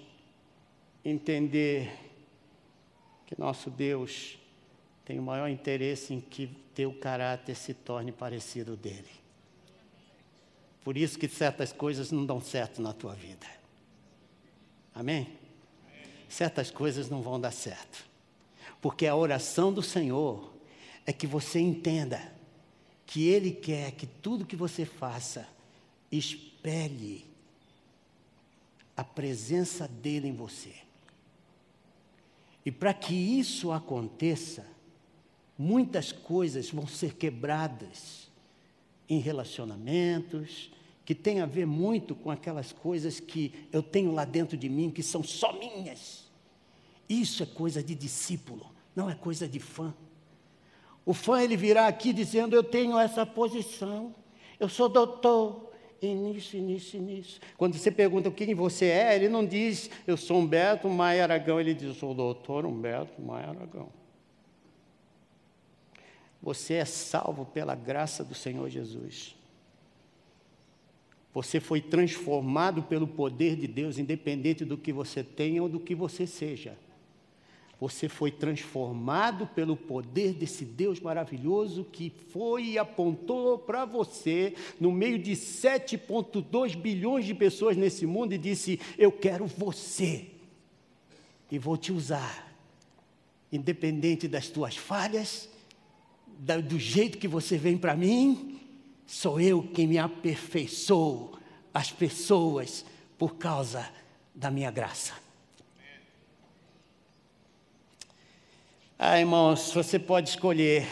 entender 1.06 1.96
que 3.28 3.40
nosso 3.40 3.70
Deus 3.70 4.40
tem 5.06 5.20
o 5.20 5.22
maior 5.22 5.50
interesse 5.50 6.16
em 6.16 6.20
que 6.20 6.48
teu 6.74 6.92
caráter 6.92 7.54
se 7.56 7.76
torne 7.76 8.12
parecido 8.12 8.76
dele. 8.76 9.12
Por 10.84 10.98
isso 10.98 11.20
que 11.20 11.28
certas 11.28 11.72
coisas 11.72 12.12
não 12.12 12.26
dão 12.26 12.42
certo 12.42 12.82
na 12.82 12.92
tua 12.92 13.14
vida. 13.14 13.57
Amém? 14.98 15.28
Certas 16.28 16.72
coisas 16.72 17.08
não 17.08 17.22
vão 17.22 17.40
dar 17.40 17.52
certo. 17.52 18.04
Porque 18.82 19.06
a 19.06 19.16
oração 19.16 19.72
do 19.72 19.84
Senhor 19.84 20.52
é 21.06 21.14
que 21.14 21.28
você 21.28 21.60
entenda 21.60 22.34
que 23.06 23.28
Ele 23.28 23.52
quer 23.52 23.92
que 23.92 24.08
tudo 24.08 24.44
que 24.44 24.56
você 24.56 24.86
faça 24.86 25.48
espelhe 26.12 27.28
a 28.96 29.04
presença 29.04 29.88
dEle 29.88 30.30
em 30.30 30.34
você. 30.36 30.74
E 32.66 32.72
para 32.72 32.92
que 32.92 33.14
isso 33.14 33.72
aconteça, 33.72 34.66
muitas 35.56 36.12
coisas 36.12 36.72
vão 36.72 36.88
ser 36.88 37.14
quebradas 37.14 38.32
em 39.08 39.20
relacionamentos, 39.20 40.72
que 41.08 41.16
tem 41.16 41.40
a 41.40 41.46
ver 41.46 41.66
muito 41.66 42.14
com 42.14 42.30
aquelas 42.30 42.74
coisas 42.74 43.18
que 43.18 43.54
eu 43.72 43.82
tenho 43.82 44.12
lá 44.12 44.26
dentro 44.26 44.58
de 44.58 44.68
mim, 44.68 44.92
que 44.92 45.02
são 45.02 45.24
só 45.24 45.54
minhas. 45.54 46.30
Isso 47.08 47.42
é 47.42 47.46
coisa 47.46 47.82
de 47.82 47.96
discípulo, 47.96 48.70
não 48.94 49.10
é 49.10 49.16
coisa 49.16 49.48
de 49.48 49.58
fã. 49.58 49.96
O 51.06 51.14
fã 51.14 51.42
ele 51.42 51.56
virá 51.56 51.88
aqui 51.88 52.12
dizendo: 52.12 52.58
Eu 52.58 52.62
tenho 52.62 53.00
essa 53.00 53.26
posição, 53.26 54.14
eu 54.60 54.68
sou 54.68 54.90
doutor, 54.90 55.72
e 56.02 56.14
nisso, 56.14 56.58
e 56.58 56.60
nisso, 56.60 56.98
e 56.98 57.00
nisso. 57.00 57.40
Quando 57.56 57.78
você 57.78 57.90
pergunta 57.90 58.30
quem 58.30 58.54
você 58.54 58.88
é, 58.88 59.16
ele 59.16 59.30
não 59.30 59.46
diz: 59.46 59.90
Eu 60.06 60.18
sou 60.18 60.38
Humberto 60.40 60.90
Maia 60.90 61.24
Aragão, 61.24 61.58
ele 61.58 61.74
diz: 61.74 61.88
Eu 61.88 61.94
sou 61.94 62.12
o 62.12 62.16
doutor 62.16 62.66
Humberto 62.66 63.22
Maia 63.22 63.48
Aragão. 63.48 63.88
Você 66.42 66.74
é 66.74 66.84
salvo 66.84 67.46
pela 67.46 67.76
graça 67.76 68.26
do 68.26 68.36
Senhor 68.36 68.68
Jesus. 68.68 69.38
Você 71.34 71.60
foi 71.60 71.82
transformado 71.82 72.82
pelo 72.84 73.08
poder 73.08 73.56
de 73.56 73.68
Deus, 73.68 73.98
independente 73.98 74.66
do 74.66 74.78
que 74.78 74.92
você 74.92 75.24
tenha 75.24 75.62
ou 75.62 75.70
do 75.70 75.80
que 75.80 75.94
você 75.94 76.26
seja. 76.26 76.78
Você 77.80 78.10
foi 78.10 78.32
transformado 78.32 79.46
pelo 79.46 79.78
poder 79.78 80.34
desse 80.34 80.66
Deus 80.66 81.00
maravilhoso 81.00 81.84
que 81.84 82.12
foi 82.32 82.70
e 82.70 82.78
apontou 82.80 83.60
para 83.60 83.86
você, 83.86 84.56
no 84.80 84.92
meio 84.92 85.20
de 85.20 85.34
7,2 85.34 86.76
bilhões 86.76 87.24
de 87.26 87.36
pessoas 87.36 87.78
nesse 87.78 88.08
mundo, 88.08 88.34
e 88.34 88.38
disse: 88.38 88.80
Eu 88.98 89.12
quero 89.12 89.46
você, 89.46 90.26
e 91.52 91.60
vou 91.60 91.78
te 91.78 91.92
usar, 91.92 92.52
independente 93.52 94.28
das 94.28 94.48
tuas 94.48 94.76
falhas, 94.76 95.48
do 96.68 96.80
jeito 96.80 97.20
que 97.20 97.28
você 97.28 97.60
vem 97.60 97.78
para 97.78 97.96
mim, 97.96 98.60
sou 99.08 99.40
eu 99.40 99.64
quem 99.64 99.88
me 99.88 99.98
aperfeiçoou 99.98 101.40
as 101.74 101.92
pessoas 101.92 102.86
por 103.18 103.38
causa 103.38 103.90
da 104.36 104.52
minha 104.52 104.70
graça. 104.70 105.14
Ah, 109.00 109.20
irmãos, 109.20 109.72
você 109.72 109.98
pode 109.98 110.30
escolher 110.30 110.86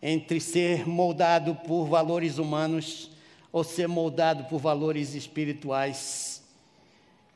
entre 0.00 0.40
ser 0.40 0.86
moldado 0.86 1.54
por 1.54 1.86
valores 1.86 2.38
humanos 2.38 3.10
ou 3.50 3.64
ser 3.64 3.88
moldado 3.88 4.44
por 4.44 4.58
valores 4.58 5.14
espirituais 5.14 6.42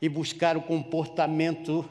e 0.01 0.07
buscar 0.07 0.55
o 0.55 0.61
comportamento 0.61 1.83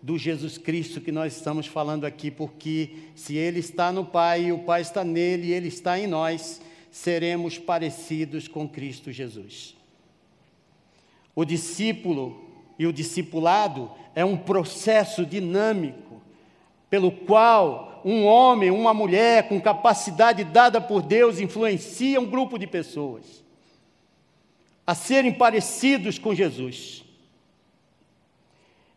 do 0.00 0.16
Jesus 0.18 0.56
Cristo 0.58 1.00
que 1.00 1.10
nós 1.10 1.36
estamos 1.36 1.66
falando 1.66 2.04
aqui, 2.04 2.30
porque 2.30 2.90
se 3.14 3.36
Ele 3.36 3.58
está 3.58 3.90
no 3.90 4.04
Pai, 4.04 4.52
o 4.52 4.60
Pai 4.60 4.82
está 4.82 5.02
nele 5.02 5.50
Ele 5.50 5.68
está 5.68 5.98
em 5.98 6.06
nós, 6.06 6.60
seremos 6.94 7.58
parecidos 7.58 8.46
com 8.46 8.68
Cristo 8.68 9.10
Jesus. 9.10 9.74
O 11.34 11.44
discípulo 11.44 12.48
e 12.78 12.86
o 12.86 12.92
discipulado 12.92 13.90
é 14.14 14.24
um 14.24 14.36
processo 14.36 15.26
dinâmico 15.26 16.22
pelo 16.88 17.10
qual 17.10 18.00
um 18.04 18.24
homem, 18.24 18.70
uma 18.70 18.94
mulher 18.94 19.48
com 19.48 19.60
capacidade 19.60 20.44
dada 20.44 20.80
por 20.80 21.02
Deus 21.02 21.40
influencia 21.40 22.20
um 22.20 22.26
grupo 22.26 22.56
de 22.56 22.66
pessoas 22.68 23.42
a 24.86 24.94
serem 24.94 25.32
parecidos 25.32 26.16
com 26.16 26.32
Jesus. 26.32 27.04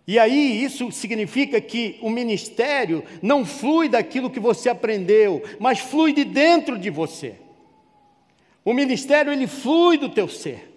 E 0.05 0.19
aí 0.19 0.63
isso 0.63 0.91
significa 0.91 1.59
que 1.59 1.97
o 2.03 2.11
ministério 2.11 3.03
não 3.23 3.43
flui 3.43 3.89
daquilo 3.89 4.29
que 4.29 4.39
você 4.39 4.69
aprendeu, 4.69 5.41
mas 5.59 5.79
flui 5.79 6.13
de 6.13 6.23
dentro 6.23 6.77
de 6.77 6.91
você. 6.91 7.46
O 8.67 8.73
ministério 8.73 9.31
ele 9.31 9.47
flui 9.47 9.97
do 9.97 10.09
teu 10.09 10.27
ser, 10.27 10.69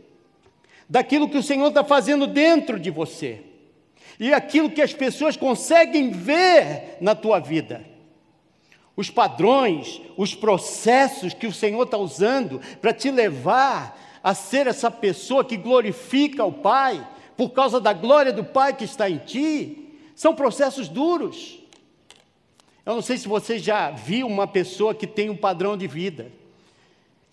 daquilo 0.88 1.29
que 1.29 1.37
o 1.37 1.42
Senhor 1.42 1.66
está 1.66 1.83
fazendo 1.83 2.24
dentro 2.24 2.79
de 2.79 2.88
você, 2.88 3.42
e 4.20 4.33
aquilo 4.33 4.70
que 4.70 4.81
as 4.81 4.92
pessoas 4.92 5.37
conseguem 5.37 6.12
ver 6.12 6.98
na 7.00 7.16
tua 7.16 7.40
vida 7.40 7.85
os 8.96 9.11
padrões, 9.11 10.00
os 10.16 10.37
processos 10.37 11.35
que 11.35 11.48
o 11.48 11.53
Senhor 11.53 11.83
está 11.83 11.98
usando 11.98 12.61
para 12.81 12.92
te 12.92 13.11
levar 13.11 13.98
a 14.22 14.35
ser 14.35 14.68
essa 14.68 14.88
pessoa 14.88 15.44
que 15.44 15.57
glorifica 15.57 16.44
o 16.44 16.53
Pai, 16.53 17.05
por 17.37 17.50
causa 17.50 17.81
da 17.81 17.92
glória 17.92 18.33
do 18.33 18.44
Pai 18.44 18.72
que 18.72 18.85
está 18.85 19.11
em 19.11 19.18
ti, 19.18 19.96
são 20.14 20.33
processos 20.33 20.87
duros. 20.87 21.59
Eu 22.87 22.94
não 22.94 23.03
sei 23.03 23.16
se 23.16 23.26
você 23.26 23.59
já 23.59 23.90
viu 23.90 24.29
uma 24.29 24.46
pessoa 24.46 24.94
que 24.94 25.09
tem 25.09 25.29
um 25.29 25.37
padrão 25.37 25.76
de 25.76 25.88
vida. 25.88 26.38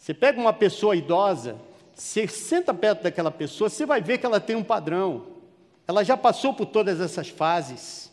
Você 0.08 0.14
pega 0.14 0.40
uma 0.40 0.54
pessoa 0.54 0.96
idosa, 0.96 1.58
você 1.94 2.30
senta 2.30 2.74
perto 2.74 3.04
daquela 3.04 3.30
pessoa, 3.30 3.70
você 3.70 3.86
vai 3.86 4.00
ver 4.00 4.18
que 4.18 4.26
ela 4.26 4.40
tem 4.40 4.56
um 4.56 4.64
padrão. 4.64 5.26
Ela 5.86 6.02
já 6.02 6.16
passou 6.16 6.54
por 6.54 6.68
todas 6.68 7.02
essas 7.02 7.28
fases. 7.28 8.10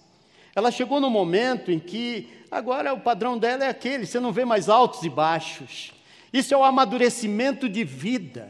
Ela 0.57 0.73
chegou 0.73 0.99
no 0.99 1.09
momento 1.09 1.71
em 1.71 1.79
que 1.79 2.29
agora 2.51 2.93
o 2.93 2.99
padrão 2.99 3.39
dela 3.39 3.65
é 3.65 3.69
aquele, 3.69 4.07
você 4.07 4.19
não 4.19 4.33
vê 4.33 4.45
mais 4.45 4.69
altos 4.69 5.05
e 5.05 5.09
baixos. 5.09 5.93
Isso 6.33 6.53
é 6.53 6.57
o 6.57 6.65
amadurecimento 6.65 7.69
de 7.69 7.85
vida. 7.85 8.49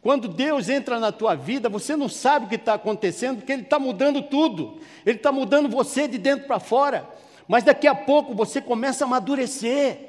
Quando 0.00 0.26
Deus 0.26 0.70
entra 0.70 0.98
na 0.98 1.12
tua 1.12 1.34
vida, 1.34 1.68
você 1.68 1.94
não 1.96 2.08
sabe 2.08 2.46
o 2.46 2.48
que 2.48 2.54
está 2.54 2.72
acontecendo, 2.72 3.36
porque 3.36 3.52
Ele 3.52 3.60
está 3.60 3.78
mudando 3.78 4.22
tudo. 4.22 4.80
Ele 5.04 5.18
está 5.18 5.30
mudando 5.30 5.68
você 5.68 6.08
de 6.08 6.16
dentro 6.16 6.46
para 6.46 6.58
fora. 6.58 7.06
Mas 7.46 7.62
daqui 7.62 7.86
a 7.86 7.94
pouco 7.94 8.34
você 8.34 8.58
começa 8.58 9.04
a 9.04 9.06
amadurecer. 9.06 10.05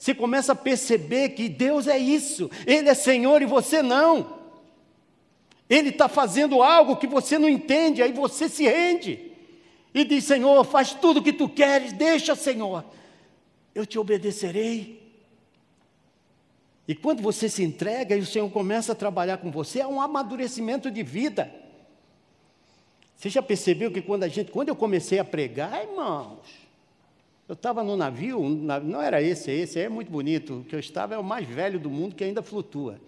Você 0.00 0.14
começa 0.14 0.52
a 0.52 0.56
perceber 0.56 1.28
que 1.30 1.46
Deus 1.46 1.86
é 1.86 1.98
isso. 1.98 2.50
Ele 2.66 2.88
é 2.88 2.94
Senhor 2.94 3.42
e 3.42 3.44
você 3.44 3.82
não. 3.82 4.38
Ele 5.68 5.90
está 5.90 6.08
fazendo 6.08 6.62
algo 6.62 6.96
que 6.96 7.06
você 7.06 7.38
não 7.38 7.50
entende, 7.50 8.02
aí 8.02 8.10
você 8.10 8.48
se 8.48 8.64
rende 8.64 9.30
e 9.92 10.02
diz: 10.02 10.24
Senhor, 10.24 10.64
faz 10.64 10.94
tudo 10.94 11.20
o 11.20 11.22
que 11.22 11.34
tu 11.34 11.50
queres, 11.50 11.92
deixa, 11.92 12.34
Senhor, 12.34 12.82
eu 13.74 13.84
te 13.84 13.98
obedecerei. 13.98 14.98
E 16.88 16.94
quando 16.94 17.22
você 17.22 17.46
se 17.46 17.62
entrega 17.62 18.16
e 18.16 18.20
o 18.20 18.26
Senhor 18.26 18.50
começa 18.50 18.92
a 18.92 18.96
trabalhar 18.96 19.36
com 19.36 19.50
você, 19.50 19.80
é 19.80 19.86
um 19.86 20.00
amadurecimento 20.00 20.90
de 20.90 21.02
vida. 21.02 21.54
Você 23.14 23.28
já 23.28 23.42
percebeu 23.42 23.92
que 23.92 24.00
quando 24.00 24.22
a 24.22 24.28
gente, 24.28 24.50
quando 24.50 24.70
eu 24.70 24.74
comecei 24.74 25.18
a 25.18 25.24
pregar, 25.26 25.82
irmãos, 25.82 26.69
eu 27.50 27.54
estava 27.54 27.82
no 27.82 27.96
navio, 27.96 28.48
não 28.48 29.02
era 29.02 29.20
esse, 29.20 29.50
esse 29.50 29.76
é 29.80 29.88
muito 29.88 30.08
bonito, 30.08 30.60
o 30.60 30.64
que 30.64 30.72
eu 30.72 30.78
estava 30.78 31.16
é 31.16 31.18
o 31.18 31.24
mais 31.24 31.48
velho 31.48 31.80
do 31.80 31.90
mundo 31.90 32.14
que 32.14 32.22
ainda 32.22 32.44
flutua. 32.44 33.00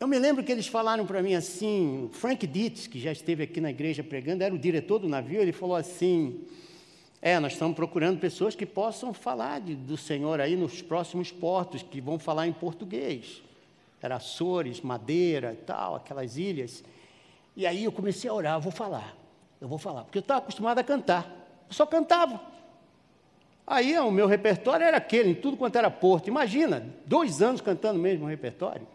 Eu 0.00 0.08
me 0.08 0.18
lembro 0.18 0.42
que 0.42 0.50
eles 0.50 0.66
falaram 0.66 1.06
para 1.06 1.22
mim 1.22 1.34
assim, 1.34 2.10
Frank 2.14 2.44
Dietz, 2.44 2.88
que 2.88 2.98
já 2.98 3.12
esteve 3.12 3.44
aqui 3.44 3.60
na 3.60 3.70
igreja 3.70 4.02
pregando, 4.02 4.42
era 4.42 4.52
o 4.52 4.58
diretor 4.58 4.98
do 4.98 5.08
navio, 5.08 5.40
ele 5.40 5.52
falou 5.52 5.76
assim: 5.76 6.40
É, 7.22 7.38
nós 7.38 7.52
estamos 7.52 7.76
procurando 7.76 8.18
pessoas 8.18 8.56
que 8.56 8.66
possam 8.66 9.14
falar 9.14 9.60
de, 9.60 9.76
do 9.76 9.96
Senhor 9.96 10.40
aí 10.40 10.56
nos 10.56 10.82
próximos 10.82 11.30
portos, 11.30 11.80
que 11.80 12.00
vão 12.00 12.18
falar 12.18 12.48
em 12.48 12.52
português. 12.52 13.40
Era 14.02 14.16
Açores, 14.16 14.80
Madeira 14.80 15.52
e 15.52 15.64
tal, 15.64 15.94
aquelas 15.94 16.36
ilhas. 16.36 16.82
E 17.56 17.68
aí 17.68 17.84
eu 17.84 17.92
comecei 17.92 18.28
a 18.28 18.34
orar, 18.34 18.56
eu 18.56 18.60
vou 18.60 18.72
falar, 18.72 19.16
eu 19.60 19.68
vou 19.68 19.78
falar, 19.78 20.02
porque 20.02 20.18
eu 20.18 20.22
estava 20.22 20.40
acostumado 20.40 20.80
a 20.80 20.82
cantar, 20.82 21.24
eu 21.68 21.72
só 21.72 21.86
cantava. 21.86 22.52
Aí 23.66 23.98
o 23.98 24.10
meu 24.10 24.26
repertório 24.26 24.84
era 24.84 24.98
aquele, 24.98 25.30
em 25.30 25.34
tudo 25.34 25.56
quanto 25.56 25.76
era 25.76 25.90
porto. 25.90 26.28
Imagina, 26.28 26.86
dois 27.06 27.40
anos 27.40 27.60
cantando 27.60 27.98
o 27.98 28.02
mesmo 28.02 28.26
repertório. 28.26 28.86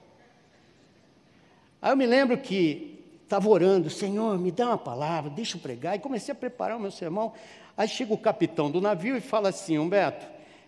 Aí 1.81 1.91
eu 1.91 1.97
me 1.97 2.05
lembro 2.05 2.37
que 2.37 2.99
estava 3.23 3.47
orando, 3.49 3.89
Senhor, 3.89 4.37
me 4.37 4.51
dá 4.51 4.67
uma 4.67 4.77
palavra, 4.77 5.29
deixa 5.29 5.57
eu 5.57 5.61
pregar, 5.61 5.95
e 5.95 5.99
comecei 5.99 6.31
a 6.31 6.35
preparar 6.35 6.77
o 6.77 6.79
meu 6.79 6.91
sermão. 6.91 7.33
Aí 7.75 7.87
chega 7.87 8.13
o 8.13 8.17
capitão 8.17 8.69
do 8.69 8.81
navio 8.81 9.17
e 9.17 9.21
fala 9.21 9.49
assim: 9.49 9.77
Humberto, 9.77 10.27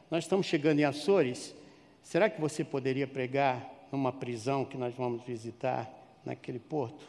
nós 0.09 0.23
estamos 0.23 0.45
chegando 0.47 0.79
em 0.79 0.83
Açores, 0.83 1.53
será 2.01 2.29
que 2.29 2.39
você 2.39 2.63
poderia 2.63 3.05
pregar 3.05 3.69
numa 3.91 4.11
prisão 4.11 4.65
que 4.65 4.77
nós 4.77 4.95
vamos 4.95 5.21
visitar 5.23 5.91
naquele 6.25 6.59
porto? 6.59 7.05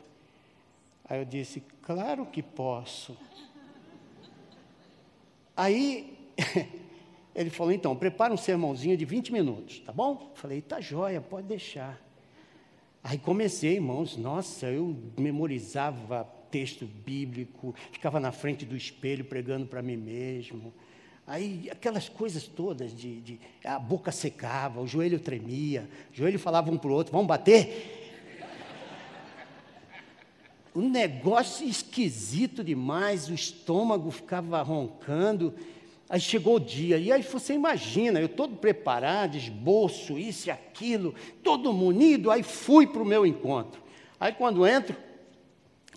Aí 1.09 1.19
eu 1.19 1.25
disse: 1.25 1.63
Claro 1.83 2.27
que 2.27 2.43
posso. 2.43 3.17
Aí 5.57 6.19
ele 7.35 7.51
falou: 7.51 7.73
Então, 7.73 7.95
prepara 7.97 8.33
um 8.33 8.37
sermãozinho 8.37 8.97
de 8.97 9.05
20 9.05 9.33
minutos, 9.33 9.81
tá 9.81 9.93
bom? 9.93 10.33
Falei: 10.35 10.61
Tá 10.61 10.81
joia, 10.81 11.21
pode 11.21 11.47
deixar. 11.47 12.01
Aí 13.03 13.19
comecei, 13.19 13.75
irmãos, 13.75 14.17
nossa, 14.17 14.67
eu 14.67 14.97
memorizava 15.19 16.25
texto 16.53 16.87
bíblico, 16.87 17.75
ficava 17.91 18.21
na 18.21 18.31
frente 18.31 18.65
do 18.65 18.77
espelho 18.77 19.25
pregando 19.25 19.67
para 19.67 19.83
mim 19.83 19.97
mesmo. 19.97 20.73
Aí 21.27 21.69
aquelas 21.71 22.09
coisas 22.09 22.47
todas 22.47 22.95
de, 22.95 23.21
de, 23.21 23.41
a 23.65 23.79
boca 23.79 24.13
secava, 24.13 24.81
o 24.81 24.87
joelho 24.87 25.19
tremia, 25.19 25.89
o 26.13 26.17
joelho 26.17 26.39
falava 26.39 26.71
um 26.71 26.77
para 26.77 26.91
o 26.91 26.95
outro, 26.95 27.13
vamos 27.13 27.27
bater? 27.27 28.01
Um 30.75 30.89
negócio 30.89 31.67
esquisito 31.67 32.63
demais, 32.65 33.29
o 33.29 33.35
estômago 33.35 34.11
ficava 34.11 34.63
roncando. 34.63 35.55
Aí 36.13 36.21
chegou 36.21 36.57
o 36.57 36.61
dia, 36.61 36.99
e 36.99 37.11
aí 37.11 37.23
você 37.23 37.55
imagina, 37.55 38.21
eu 38.21 38.29
todo 38.29 38.57
preparado, 38.57 39.35
esboço, 39.35 40.19
isso 40.19 40.49
e 40.49 40.51
aquilo, 40.51 41.15
todo 41.43 41.73
munido, 41.73 42.31
aí 42.31 42.43
fui 42.43 42.87
para 42.87 43.01
o 43.01 43.07
meu 43.07 43.25
encontro. 43.25 43.81
Aí 44.21 44.31
quando 44.31 44.67
entro, 44.67 44.95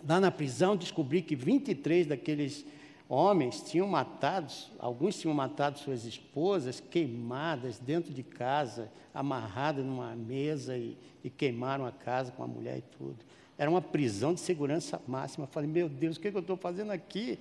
lá 0.08 0.18
na 0.18 0.30
prisão, 0.30 0.74
descobri 0.74 1.20
que 1.20 1.36
23 1.36 2.06
daqueles 2.06 2.64
homens 3.06 3.60
tinham 3.60 3.86
matado, 3.86 4.50
alguns 4.78 5.20
tinham 5.20 5.34
matado 5.34 5.78
suas 5.80 6.06
esposas, 6.06 6.80
queimadas 6.80 7.78
dentro 7.78 8.14
de 8.14 8.22
casa, 8.22 8.90
amarradas 9.12 9.84
numa 9.84 10.16
mesa 10.16 10.78
e, 10.78 10.96
e 11.22 11.28
queimaram 11.28 11.84
a 11.84 11.92
casa 11.92 12.32
com 12.32 12.42
a 12.42 12.46
mulher 12.46 12.78
e 12.78 12.96
tudo. 12.96 13.18
Era 13.58 13.68
uma 13.68 13.82
prisão 13.82 14.32
de 14.32 14.40
segurança 14.40 14.98
máxima. 15.06 15.46
falei, 15.46 15.68
meu 15.68 15.90
Deus, 15.90 16.16
o 16.16 16.20
que, 16.20 16.28
é 16.28 16.30
que 16.30 16.36
eu 16.38 16.40
estou 16.40 16.56
fazendo 16.56 16.90
aqui? 16.90 17.38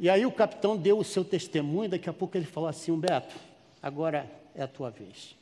E 0.00 0.08
aí 0.08 0.24
o 0.24 0.32
capitão 0.32 0.78
deu 0.78 0.98
o 0.98 1.04
seu 1.04 1.22
testemunho, 1.22 1.90
daqui 1.90 2.08
a 2.08 2.12
pouco 2.14 2.34
ele 2.34 2.46
falou 2.46 2.70
assim, 2.70 2.90
Humberto, 2.90 3.36
agora 3.82 4.30
é 4.54 4.62
a 4.62 4.66
tua 4.66 4.88
vez. 4.88 5.36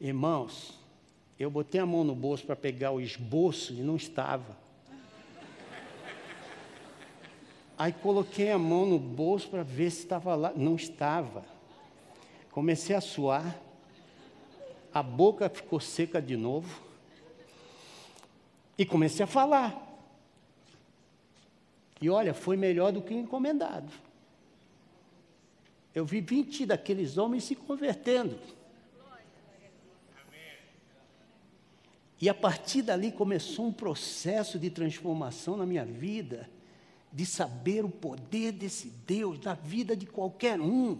Irmãos, 0.00 0.78
eu 1.40 1.50
botei 1.50 1.80
a 1.80 1.84
mão 1.84 2.04
no 2.04 2.14
bolso 2.14 2.46
para 2.46 2.54
pegar 2.54 2.92
o 2.92 3.00
esboço 3.00 3.72
e 3.72 3.82
não 3.82 3.96
estava. 3.96 4.56
Aí 7.76 7.92
coloquei 7.92 8.52
a 8.52 8.58
mão 8.58 8.86
no 8.86 8.96
bolso 8.96 9.48
para 9.48 9.64
ver 9.64 9.90
se 9.90 10.04
estava 10.04 10.36
lá, 10.36 10.52
não 10.54 10.76
estava. 10.76 11.44
Comecei 12.52 12.94
a 12.94 13.00
suar, 13.00 13.58
a 14.92 15.02
boca 15.02 15.48
ficou 15.48 15.80
seca 15.80 16.22
de 16.22 16.36
novo 16.36 16.80
e 18.78 18.86
comecei 18.86 19.24
a 19.24 19.26
falar. 19.26 19.93
E 22.00 22.10
olha, 22.10 22.34
foi 22.34 22.56
melhor 22.56 22.92
do 22.92 23.02
que 23.02 23.14
encomendado. 23.14 23.92
Eu 25.94 26.04
vi 26.04 26.20
20 26.20 26.66
daqueles 26.66 27.16
homens 27.16 27.44
se 27.44 27.54
convertendo. 27.54 28.38
E 32.20 32.28
a 32.28 32.34
partir 32.34 32.82
dali 32.82 33.12
começou 33.12 33.66
um 33.66 33.72
processo 33.72 34.58
de 34.58 34.70
transformação 34.70 35.56
na 35.56 35.66
minha 35.66 35.84
vida, 35.84 36.48
de 37.12 37.24
saber 37.24 37.84
o 37.84 37.90
poder 37.90 38.52
desse 38.52 38.88
Deus 39.06 39.38
na 39.40 39.54
vida 39.54 39.96
de 39.96 40.06
qualquer 40.06 40.60
um, 40.60 40.98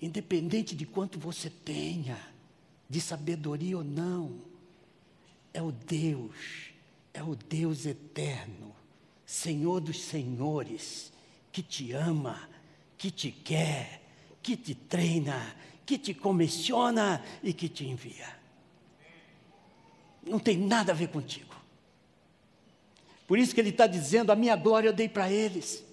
independente 0.00 0.76
de 0.76 0.86
quanto 0.86 1.18
você 1.18 1.50
tenha, 1.50 2.18
de 2.88 3.00
sabedoria 3.00 3.78
ou 3.78 3.84
não. 3.84 4.38
É 5.52 5.62
o 5.62 5.72
Deus, 5.72 6.70
é 7.12 7.22
o 7.22 7.34
Deus 7.34 7.86
eterno 7.86 8.76
Senhor 9.26 9.80
dos 9.80 10.00
Senhores, 10.00 11.12
que 11.50 11.62
te 11.62 11.92
ama, 11.92 12.48
que 12.96 13.10
te 13.10 13.32
quer, 13.32 14.00
que 14.40 14.56
te 14.56 14.74
treina, 14.74 15.56
que 15.84 15.98
te 15.98 16.14
comissiona 16.14 17.22
e 17.42 17.52
que 17.52 17.68
te 17.68 17.84
envia. 17.84 18.38
Não 20.22 20.38
tem 20.38 20.56
nada 20.56 20.92
a 20.92 20.94
ver 20.94 21.08
contigo. 21.08 21.54
Por 23.26 23.38
isso 23.38 23.52
que 23.54 23.60
ele 23.60 23.70
está 23.70 23.86
dizendo: 23.86 24.30
a 24.30 24.36
minha 24.36 24.54
glória 24.54 24.88
eu 24.88 24.92
dei 24.92 25.08
para 25.08 25.30
eles. 25.30 25.84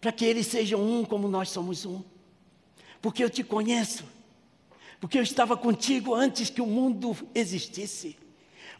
para 0.00 0.12
que 0.12 0.24
eles 0.24 0.46
sejam 0.46 0.80
um 0.80 1.04
como 1.04 1.28
nós 1.28 1.50
somos 1.50 1.84
um. 1.84 2.02
Porque 3.02 3.22
eu 3.22 3.30
te 3.30 3.42
conheço, 3.42 4.04
porque 5.00 5.18
eu 5.18 5.22
estava 5.22 5.56
contigo 5.56 6.14
antes 6.14 6.50
que 6.50 6.60
o 6.60 6.66
mundo 6.66 7.16
existisse, 7.34 8.16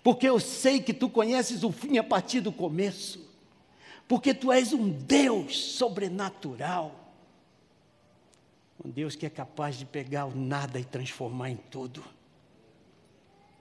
porque 0.09 0.27
eu 0.27 0.41
sei 0.41 0.81
que 0.81 0.95
tu 0.95 1.11
conheces 1.11 1.63
o 1.63 1.71
fim 1.71 1.99
a 1.99 2.03
partir 2.03 2.41
do 2.41 2.51
começo, 2.51 3.31
porque 4.09 4.33
tu 4.33 4.51
és 4.51 4.73
um 4.73 4.89
Deus 4.89 5.75
sobrenatural. 5.75 7.13
Um 8.83 8.89
Deus 8.89 9.15
que 9.15 9.27
é 9.27 9.29
capaz 9.29 9.77
de 9.77 9.85
pegar 9.85 10.25
o 10.25 10.35
nada 10.35 10.81
e 10.81 10.85
transformar 10.85 11.51
em 11.51 11.57
tudo. 11.57 12.03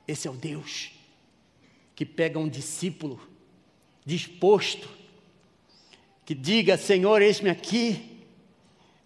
Esse 0.08 0.26
é 0.26 0.32
o 0.32 0.36
Deus 0.36 0.94
que 1.94 2.06
pega 2.06 2.40
um 2.40 2.48
discípulo 2.48 3.20
disposto, 4.06 4.88
que 6.26 6.34
diga: 6.34 6.78
Senhor, 6.78 7.22
eis-me 7.22 7.50
aqui, 7.50 8.26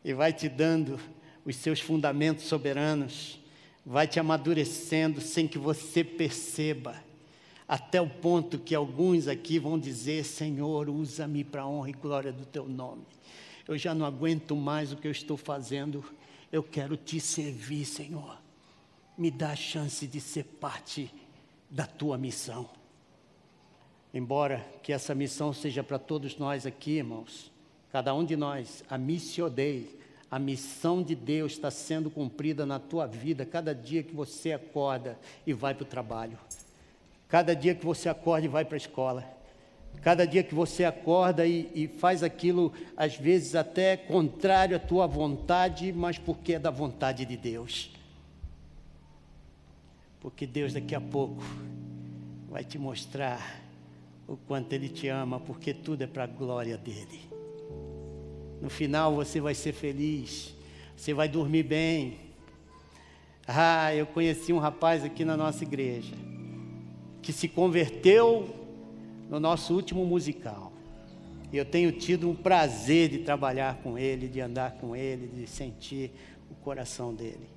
e 0.05 0.13
vai 0.13 0.31
te 0.31 0.47
dando 0.47 0.99
os 1.43 1.55
seus 1.55 1.79
fundamentos 1.79 2.45
soberanos, 2.45 3.39
vai 3.83 4.07
te 4.07 4.19
amadurecendo 4.19 5.19
sem 5.19 5.47
que 5.47 5.57
você 5.57 6.03
perceba, 6.03 7.09
até 7.71 8.01
o 8.01 8.09
ponto 8.09 8.59
que 8.59 8.75
alguns 8.75 9.29
aqui 9.29 9.57
vão 9.57 9.79
dizer: 9.79 10.25
Senhor, 10.25 10.89
usa-me 10.89 11.41
para 11.41 11.61
a 11.61 11.67
honra 11.67 11.89
e 11.89 11.93
glória 11.93 12.29
do 12.33 12.45
teu 12.45 12.67
nome. 12.67 13.03
Eu 13.65 13.77
já 13.77 13.95
não 13.95 14.05
aguento 14.05 14.57
mais 14.57 14.91
o 14.91 14.97
que 14.97 15.07
eu 15.07 15.11
estou 15.11 15.37
fazendo, 15.37 16.03
eu 16.51 16.61
quero 16.61 16.97
te 16.97 17.17
servir, 17.21 17.85
Senhor. 17.85 18.37
Me 19.17 19.31
dá 19.31 19.51
a 19.51 19.55
chance 19.55 20.05
de 20.05 20.19
ser 20.19 20.43
parte 20.43 21.09
da 21.69 21.85
tua 21.85 22.17
missão. 22.17 22.69
Embora 24.13 24.59
que 24.83 24.91
essa 24.91 25.15
missão 25.15 25.53
seja 25.53 25.81
para 25.81 25.97
todos 25.97 26.37
nós 26.37 26.65
aqui, 26.65 26.97
irmãos, 26.97 27.49
cada 27.89 28.13
um 28.13 28.25
de 28.25 28.35
nós, 28.35 28.83
a 28.89 28.97
missio 28.97 29.49
Dei, 29.49 29.97
a 30.29 30.37
missão 30.37 31.01
de 31.01 31.15
Deus 31.15 31.53
está 31.53 31.71
sendo 31.71 32.11
cumprida 32.11 32.65
na 32.65 32.79
tua 32.79 33.05
vida 33.05 33.45
cada 33.45 33.73
dia 33.73 34.03
que 34.03 34.13
você 34.13 34.51
acorda 34.51 35.17
e 35.47 35.53
vai 35.53 35.73
para 35.73 35.83
o 35.83 35.87
trabalho, 35.87 36.37
cada 37.31 37.55
dia 37.55 37.73
que 37.73 37.85
você 37.85 38.09
acorda 38.09 38.45
e 38.45 38.49
vai 38.49 38.65
para 38.65 38.75
a 38.75 38.77
escola, 38.77 39.25
cada 40.01 40.27
dia 40.27 40.43
que 40.43 40.53
você 40.53 40.83
acorda 40.83 41.47
e, 41.47 41.71
e 41.73 41.87
faz 41.87 42.23
aquilo, 42.23 42.73
às 42.97 43.15
vezes 43.15 43.55
até 43.55 43.95
contrário 43.95 44.75
à 44.75 44.79
tua 44.79 45.07
vontade, 45.07 45.93
mas 45.93 46.17
porque 46.17 46.55
é 46.55 46.59
da 46.59 46.69
vontade 46.69 47.23
de 47.23 47.37
Deus. 47.37 47.89
Porque 50.19 50.45
Deus 50.45 50.73
daqui 50.73 50.93
a 50.93 50.99
pouco 50.99 51.41
vai 52.49 52.65
te 52.65 52.77
mostrar 52.77 53.61
o 54.27 54.35
quanto 54.35 54.73
Ele 54.73 54.89
te 54.89 55.07
ama, 55.07 55.39
porque 55.39 55.73
tudo 55.73 56.01
é 56.01 56.07
para 56.07 56.25
a 56.25 56.27
glória 56.27 56.77
dEle. 56.77 57.29
No 58.61 58.69
final 58.69 59.15
você 59.15 59.39
vai 59.39 59.55
ser 59.55 59.71
feliz, 59.71 60.53
você 60.97 61.13
vai 61.13 61.29
dormir 61.29 61.63
bem. 61.63 62.19
Ah, 63.47 63.95
eu 63.95 64.05
conheci 64.05 64.51
um 64.51 64.59
rapaz 64.59 65.05
aqui 65.05 65.23
na 65.23 65.37
nossa 65.37 65.63
igreja, 65.63 66.13
que 67.21 67.31
se 67.31 67.47
converteu 67.47 68.49
no 69.29 69.39
nosso 69.39 69.73
último 69.73 70.05
musical. 70.05 70.71
Eu 71.53 71.65
tenho 71.65 71.91
tido 71.91 72.29
um 72.29 72.35
prazer 72.35 73.09
de 73.09 73.19
trabalhar 73.19 73.77
com 73.83 73.97
ele, 73.97 74.27
de 74.27 74.39
andar 74.39 74.73
com 74.73 74.95
ele, 74.95 75.27
de 75.27 75.47
sentir 75.47 76.11
o 76.49 76.55
coração 76.55 77.13
dele. 77.13 77.49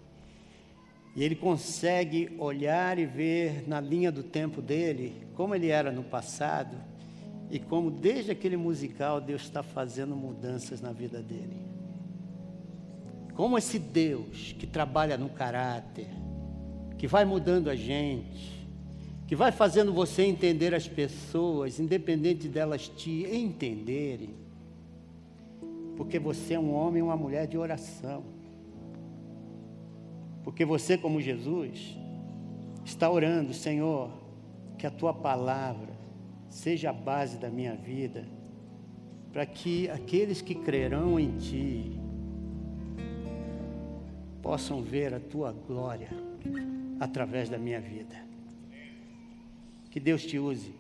E 1.17 1.23
ele 1.23 1.37
consegue 1.37 2.35
olhar 2.39 2.99
e 2.99 3.07
ver 3.07 3.69
na 3.69 3.81
linha 3.81 4.11
do 4.11 4.23
tempo 4.23 4.61
dele 4.61 5.25
como 5.35 5.55
ele 5.55 5.69
era 5.69 5.93
no 5.93 6.03
passado 6.03 6.77
e 7.51 7.59
como 7.61 7.89
desde 7.89 8.33
aquele 8.33 8.57
musical 8.57 9.21
Deus 9.21 9.43
está 9.43 9.63
fazendo 9.63 10.17
mudanças 10.17 10.81
na 10.81 10.91
vida 10.91 11.23
dele. 11.23 11.57
Como 13.35 13.57
esse 13.57 13.79
Deus 13.79 14.55
que 14.59 14.67
trabalha 14.67 15.17
no 15.17 15.29
caráter, 15.29 16.09
que 16.99 17.07
vai 17.07 17.25
mudando 17.25 17.71
a 17.71 17.77
gente, 17.77 18.64
que 19.27 19.35
vai 19.35 19.51
fazendo 19.51 19.93
você 19.93 20.23
entender 20.23 20.75
as 20.75 20.87
pessoas, 20.87 21.81
independente 21.81 22.47
delas 22.49 22.89
te 22.89 23.25
entenderem, 23.25 24.35
porque 25.97 26.19
você 26.19 26.55
é 26.55 26.59
um 26.59 26.75
homem 26.75 27.01
e 27.01 27.03
uma 27.03 27.17
mulher 27.17 27.47
de 27.47 27.57
oração. 27.57 28.23
Porque 30.43 30.65
você, 30.65 30.99
como 30.99 31.21
Jesus, 31.21 31.97
está 32.85 33.11
orando, 33.11 33.55
Senhor, 33.55 34.11
que 34.77 34.87
a 34.87 34.91
tua 34.91 35.15
palavra 35.15 35.95
seja 36.51 36.91
a 36.91 36.93
base 36.93 37.39
da 37.39 37.49
minha 37.49 37.75
vida, 37.75 38.27
para 39.33 39.47
que 39.47 39.89
aqueles 39.89 40.43
que 40.43 40.55
crerão 40.55 41.19
em 41.19 41.37
ti 41.39 41.99
possam 44.43 44.83
ver 44.83 45.15
a 45.15 45.19
tua 45.19 45.53
glória 45.53 46.11
através 47.01 47.49
da 47.49 47.57
minha 47.57 47.81
vida. 47.81 48.24
Que 49.95 50.01
Deus 50.01 50.27
te 50.27 50.41
use. 50.41 50.75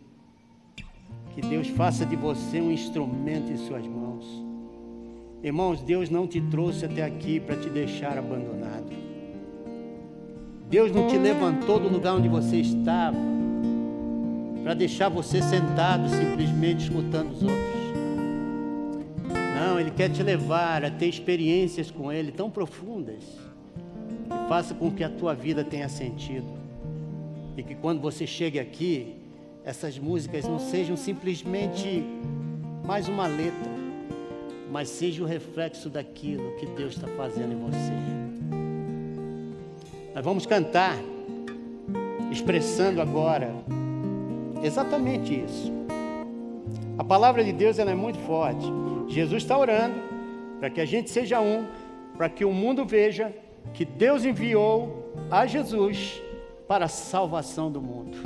Que 1.36 1.40
Deus 1.40 1.68
faça 1.68 2.04
de 2.04 2.16
você 2.16 2.60
um 2.60 2.72
instrumento 2.72 3.52
em 3.52 3.56
suas 3.56 3.86
mãos. 3.86 4.26
Irmãos, 5.40 5.80
Deus 5.80 6.10
não 6.10 6.26
te 6.26 6.40
trouxe 6.40 6.84
até 6.84 7.04
aqui 7.04 7.38
para 7.38 7.54
te 7.54 7.70
deixar 7.70 8.18
abandonado. 8.18 8.90
Deus 10.68 10.90
não 10.90 11.06
te 11.06 11.16
levantou 11.16 11.78
do 11.78 11.88
lugar 11.88 12.16
onde 12.16 12.28
você 12.28 12.56
estava 12.56 13.16
para 14.64 14.74
deixar 14.74 15.10
você 15.10 15.40
sentado 15.40 16.08
simplesmente 16.08 16.82
escutando 16.82 17.30
os 17.30 17.42
outros. 17.44 17.84
Não, 19.54 19.78
Ele 19.78 19.92
quer 19.92 20.08
te 20.08 20.24
levar 20.24 20.84
a 20.84 20.90
ter 20.90 21.06
experiências 21.06 21.88
com 21.88 22.10
Ele 22.10 22.32
tão 22.32 22.50
profundas 22.50 23.22
que 23.22 24.48
faça 24.48 24.74
com 24.74 24.90
que 24.90 25.04
a 25.04 25.08
tua 25.08 25.36
vida 25.36 25.62
tenha 25.62 25.88
sentido. 25.88 26.63
E 27.56 27.62
que 27.62 27.74
quando 27.74 28.00
você 28.00 28.26
chegue 28.26 28.58
aqui, 28.58 29.16
essas 29.64 29.98
músicas 29.98 30.44
não 30.44 30.58
sejam 30.58 30.96
simplesmente 30.96 32.04
mais 32.84 33.08
uma 33.08 33.26
letra, 33.26 33.70
mas 34.70 34.88
seja 34.88 35.22
o 35.22 35.26
reflexo 35.26 35.88
daquilo 35.88 36.56
que 36.56 36.66
Deus 36.66 36.94
está 36.94 37.06
fazendo 37.08 37.52
em 37.52 37.60
você. 37.60 37.92
Nós 40.14 40.24
vamos 40.24 40.46
cantar, 40.46 40.96
expressando 42.30 43.00
agora 43.00 43.54
exatamente 44.62 45.44
isso. 45.44 45.72
A 46.98 47.04
palavra 47.04 47.42
de 47.42 47.52
Deus 47.52 47.78
ela 47.78 47.90
é 47.90 47.94
muito 47.94 48.18
forte. 48.20 48.66
Jesus 49.08 49.42
está 49.42 49.56
orando 49.56 49.96
para 50.60 50.70
que 50.70 50.80
a 50.80 50.84
gente 50.84 51.10
seja 51.10 51.40
um, 51.40 51.66
para 52.16 52.28
que 52.28 52.44
o 52.44 52.52
mundo 52.52 52.84
veja 52.84 53.32
que 53.72 53.84
Deus 53.84 54.24
enviou 54.24 55.12
a 55.30 55.46
Jesus 55.46 56.22
para 56.66 56.86
a 56.86 56.88
salvação 56.88 57.70
do 57.70 57.80
mundo. 57.80 58.16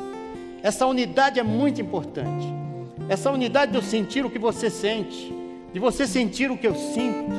Essa 0.62 0.86
unidade 0.86 1.38
é 1.38 1.42
muito 1.42 1.80
importante. 1.80 2.46
Essa 3.08 3.30
unidade 3.30 3.72
de 3.72 3.78
eu 3.78 3.82
sentir 3.82 4.24
o 4.24 4.30
que 4.30 4.38
você 4.38 4.68
sente, 4.68 5.32
de 5.72 5.80
você 5.80 6.06
sentir 6.06 6.50
o 6.50 6.58
que 6.58 6.66
eu 6.66 6.74
sinto. 6.74 7.32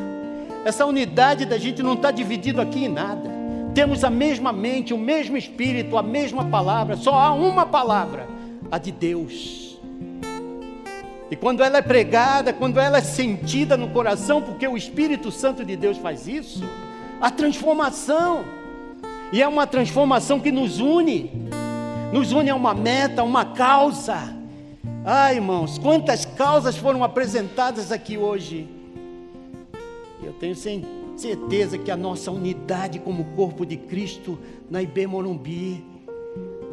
Essa 0.66 0.86
unidade 0.86 1.46
da 1.46 1.58
gente 1.58 1.82
não 1.82 1.94
estar 1.94 2.10
tá 2.10 2.12
dividido 2.12 2.60
aqui 2.62 2.86
em 2.86 2.90
nada 2.90 3.40
temos 3.74 4.04
a 4.04 4.10
mesma 4.10 4.52
mente, 4.52 4.94
o 4.94 4.98
mesmo 4.98 5.38
espírito, 5.38 5.98
a 5.98 6.04
mesma 6.04 6.46
palavra, 6.46 6.98
só 6.98 7.14
há 7.14 7.32
uma 7.32 7.66
palavra, 7.66 8.28
a 8.72 8.78
de 8.78 8.92
Deus. 8.92 9.80
E 11.32 11.36
quando 11.36 11.64
ela 11.64 11.78
é 11.78 11.82
pregada, 11.82 12.52
quando 12.52 12.80
ela 12.80 12.98
é 12.98 13.02
sentida 13.02 13.78
no 13.78 13.90
coração, 13.90 14.42
porque 14.42 14.68
o 14.68 14.76
Espírito 14.76 15.32
Santo 15.32 15.64
de 15.64 15.76
Deus 15.76 15.98
faz 15.98 16.28
isso, 16.28 16.64
a 17.22 17.30
transformação, 17.30 18.44
e 19.32 19.42
é 19.42 19.48
uma 19.48 19.68
transformação 19.68 20.40
que 20.40 20.52
nos 20.52 20.80
une, 20.80 21.32
nos 22.12 22.32
une 22.32 22.50
a 22.50 22.56
uma 22.56 22.74
meta, 22.74 23.22
a 23.22 23.24
uma 23.24 23.46
causa. 23.46 24.36
Ai, 25.06 25.36
irmãos, 25.36 25.78
quantas 25.78 26.26
causas 26.26 26.76
foram 26.76 27.04
apresentadas 27.04 27.92
aqui 27.92 28.18
hoje. 28.18 28.68
Eu 30.24 30.34
tenho 30.34 30.56
certeza 31.16 31.78
que 31.78 31.92
a 31.92 31.98
nossa 31.98 32.32
unidade 32.32 33.00
como 33.00 33.24
corpo 33.36 33.66
de 33.66 33.78
Cristo 33.78 34.38
na 34.70 34.82
IB 34.82 35.06
Morumbi 35.06 35.86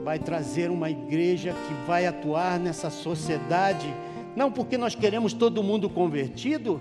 vai 0.03 0.19
trazer 0.19 0.71
uma 0.71 0.91
igreja 0.91 1.53
que 1.53 1.87
vai 1.87 2.07
atuar 2.07 2.59
nessa 2.59 2.89
sociedade, 2.91 3.93
não 4.35 4.51
porque 4.51 4.79
nós 4.79 4.95
queremos 4.95 5.33
todo 5.33 5.63
mundo 5.63 5.91
convertido, 5.91 6.81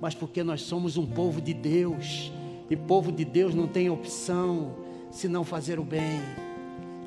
mas 0.00 0.14
porque 0.14 0.42
nós 0.42 0.62
somos 0.62 0.98
um 0.98 1.06
povo 1.06 1.40
de 1.40 1.54
Deus. 1.54 2.30
E 2.68 2.76
povo 2.76 3.12
de 3.12 3.24
Deus 3.24 3.54
não 3.54 3.66
tem 3.66 3.88
opção 3.88 4.85
se 5.16 5.28
não 5.28 5.44
fazer 5.44 5.78
o 5.78 5.82
bem, 5.82 6.20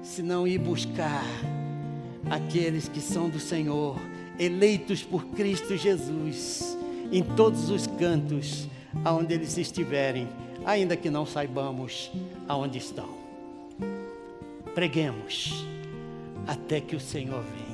se 0.01 0.24
não 0.24 0.47
ir 0.47 0.57
buscar 0.57 1.24
aqueles 2.28 2.89
que 2.89 2.99
são 2.99 3.30
do 3.30 3.39
Senhor, 3.39 3.99
eleitos 4.39 5.03
por 5.03 5.24
Cristo 5.28 5.78
Jesus, 5.78 6.76
em 7.12 7.22
todos 7.22 7.70
os 7.70 7.86
cantos 7.86 8.68
aonde 9.05 9.36
eles 9.36 9.55
estiverem, 9.60 10.28
ainda 10.66 10.97
que 10.97 11.07
não 11.07 11.24
saibamos 11.24 12.12
aonde 12.47 12.80
estão. 12.80 13.10
Preguemos 14.74 15.64
até 16.47 16.82
que 16.82 16.95
o 16.95 16.99
Senhor 16.99 17.43
venha. 17.43 17.69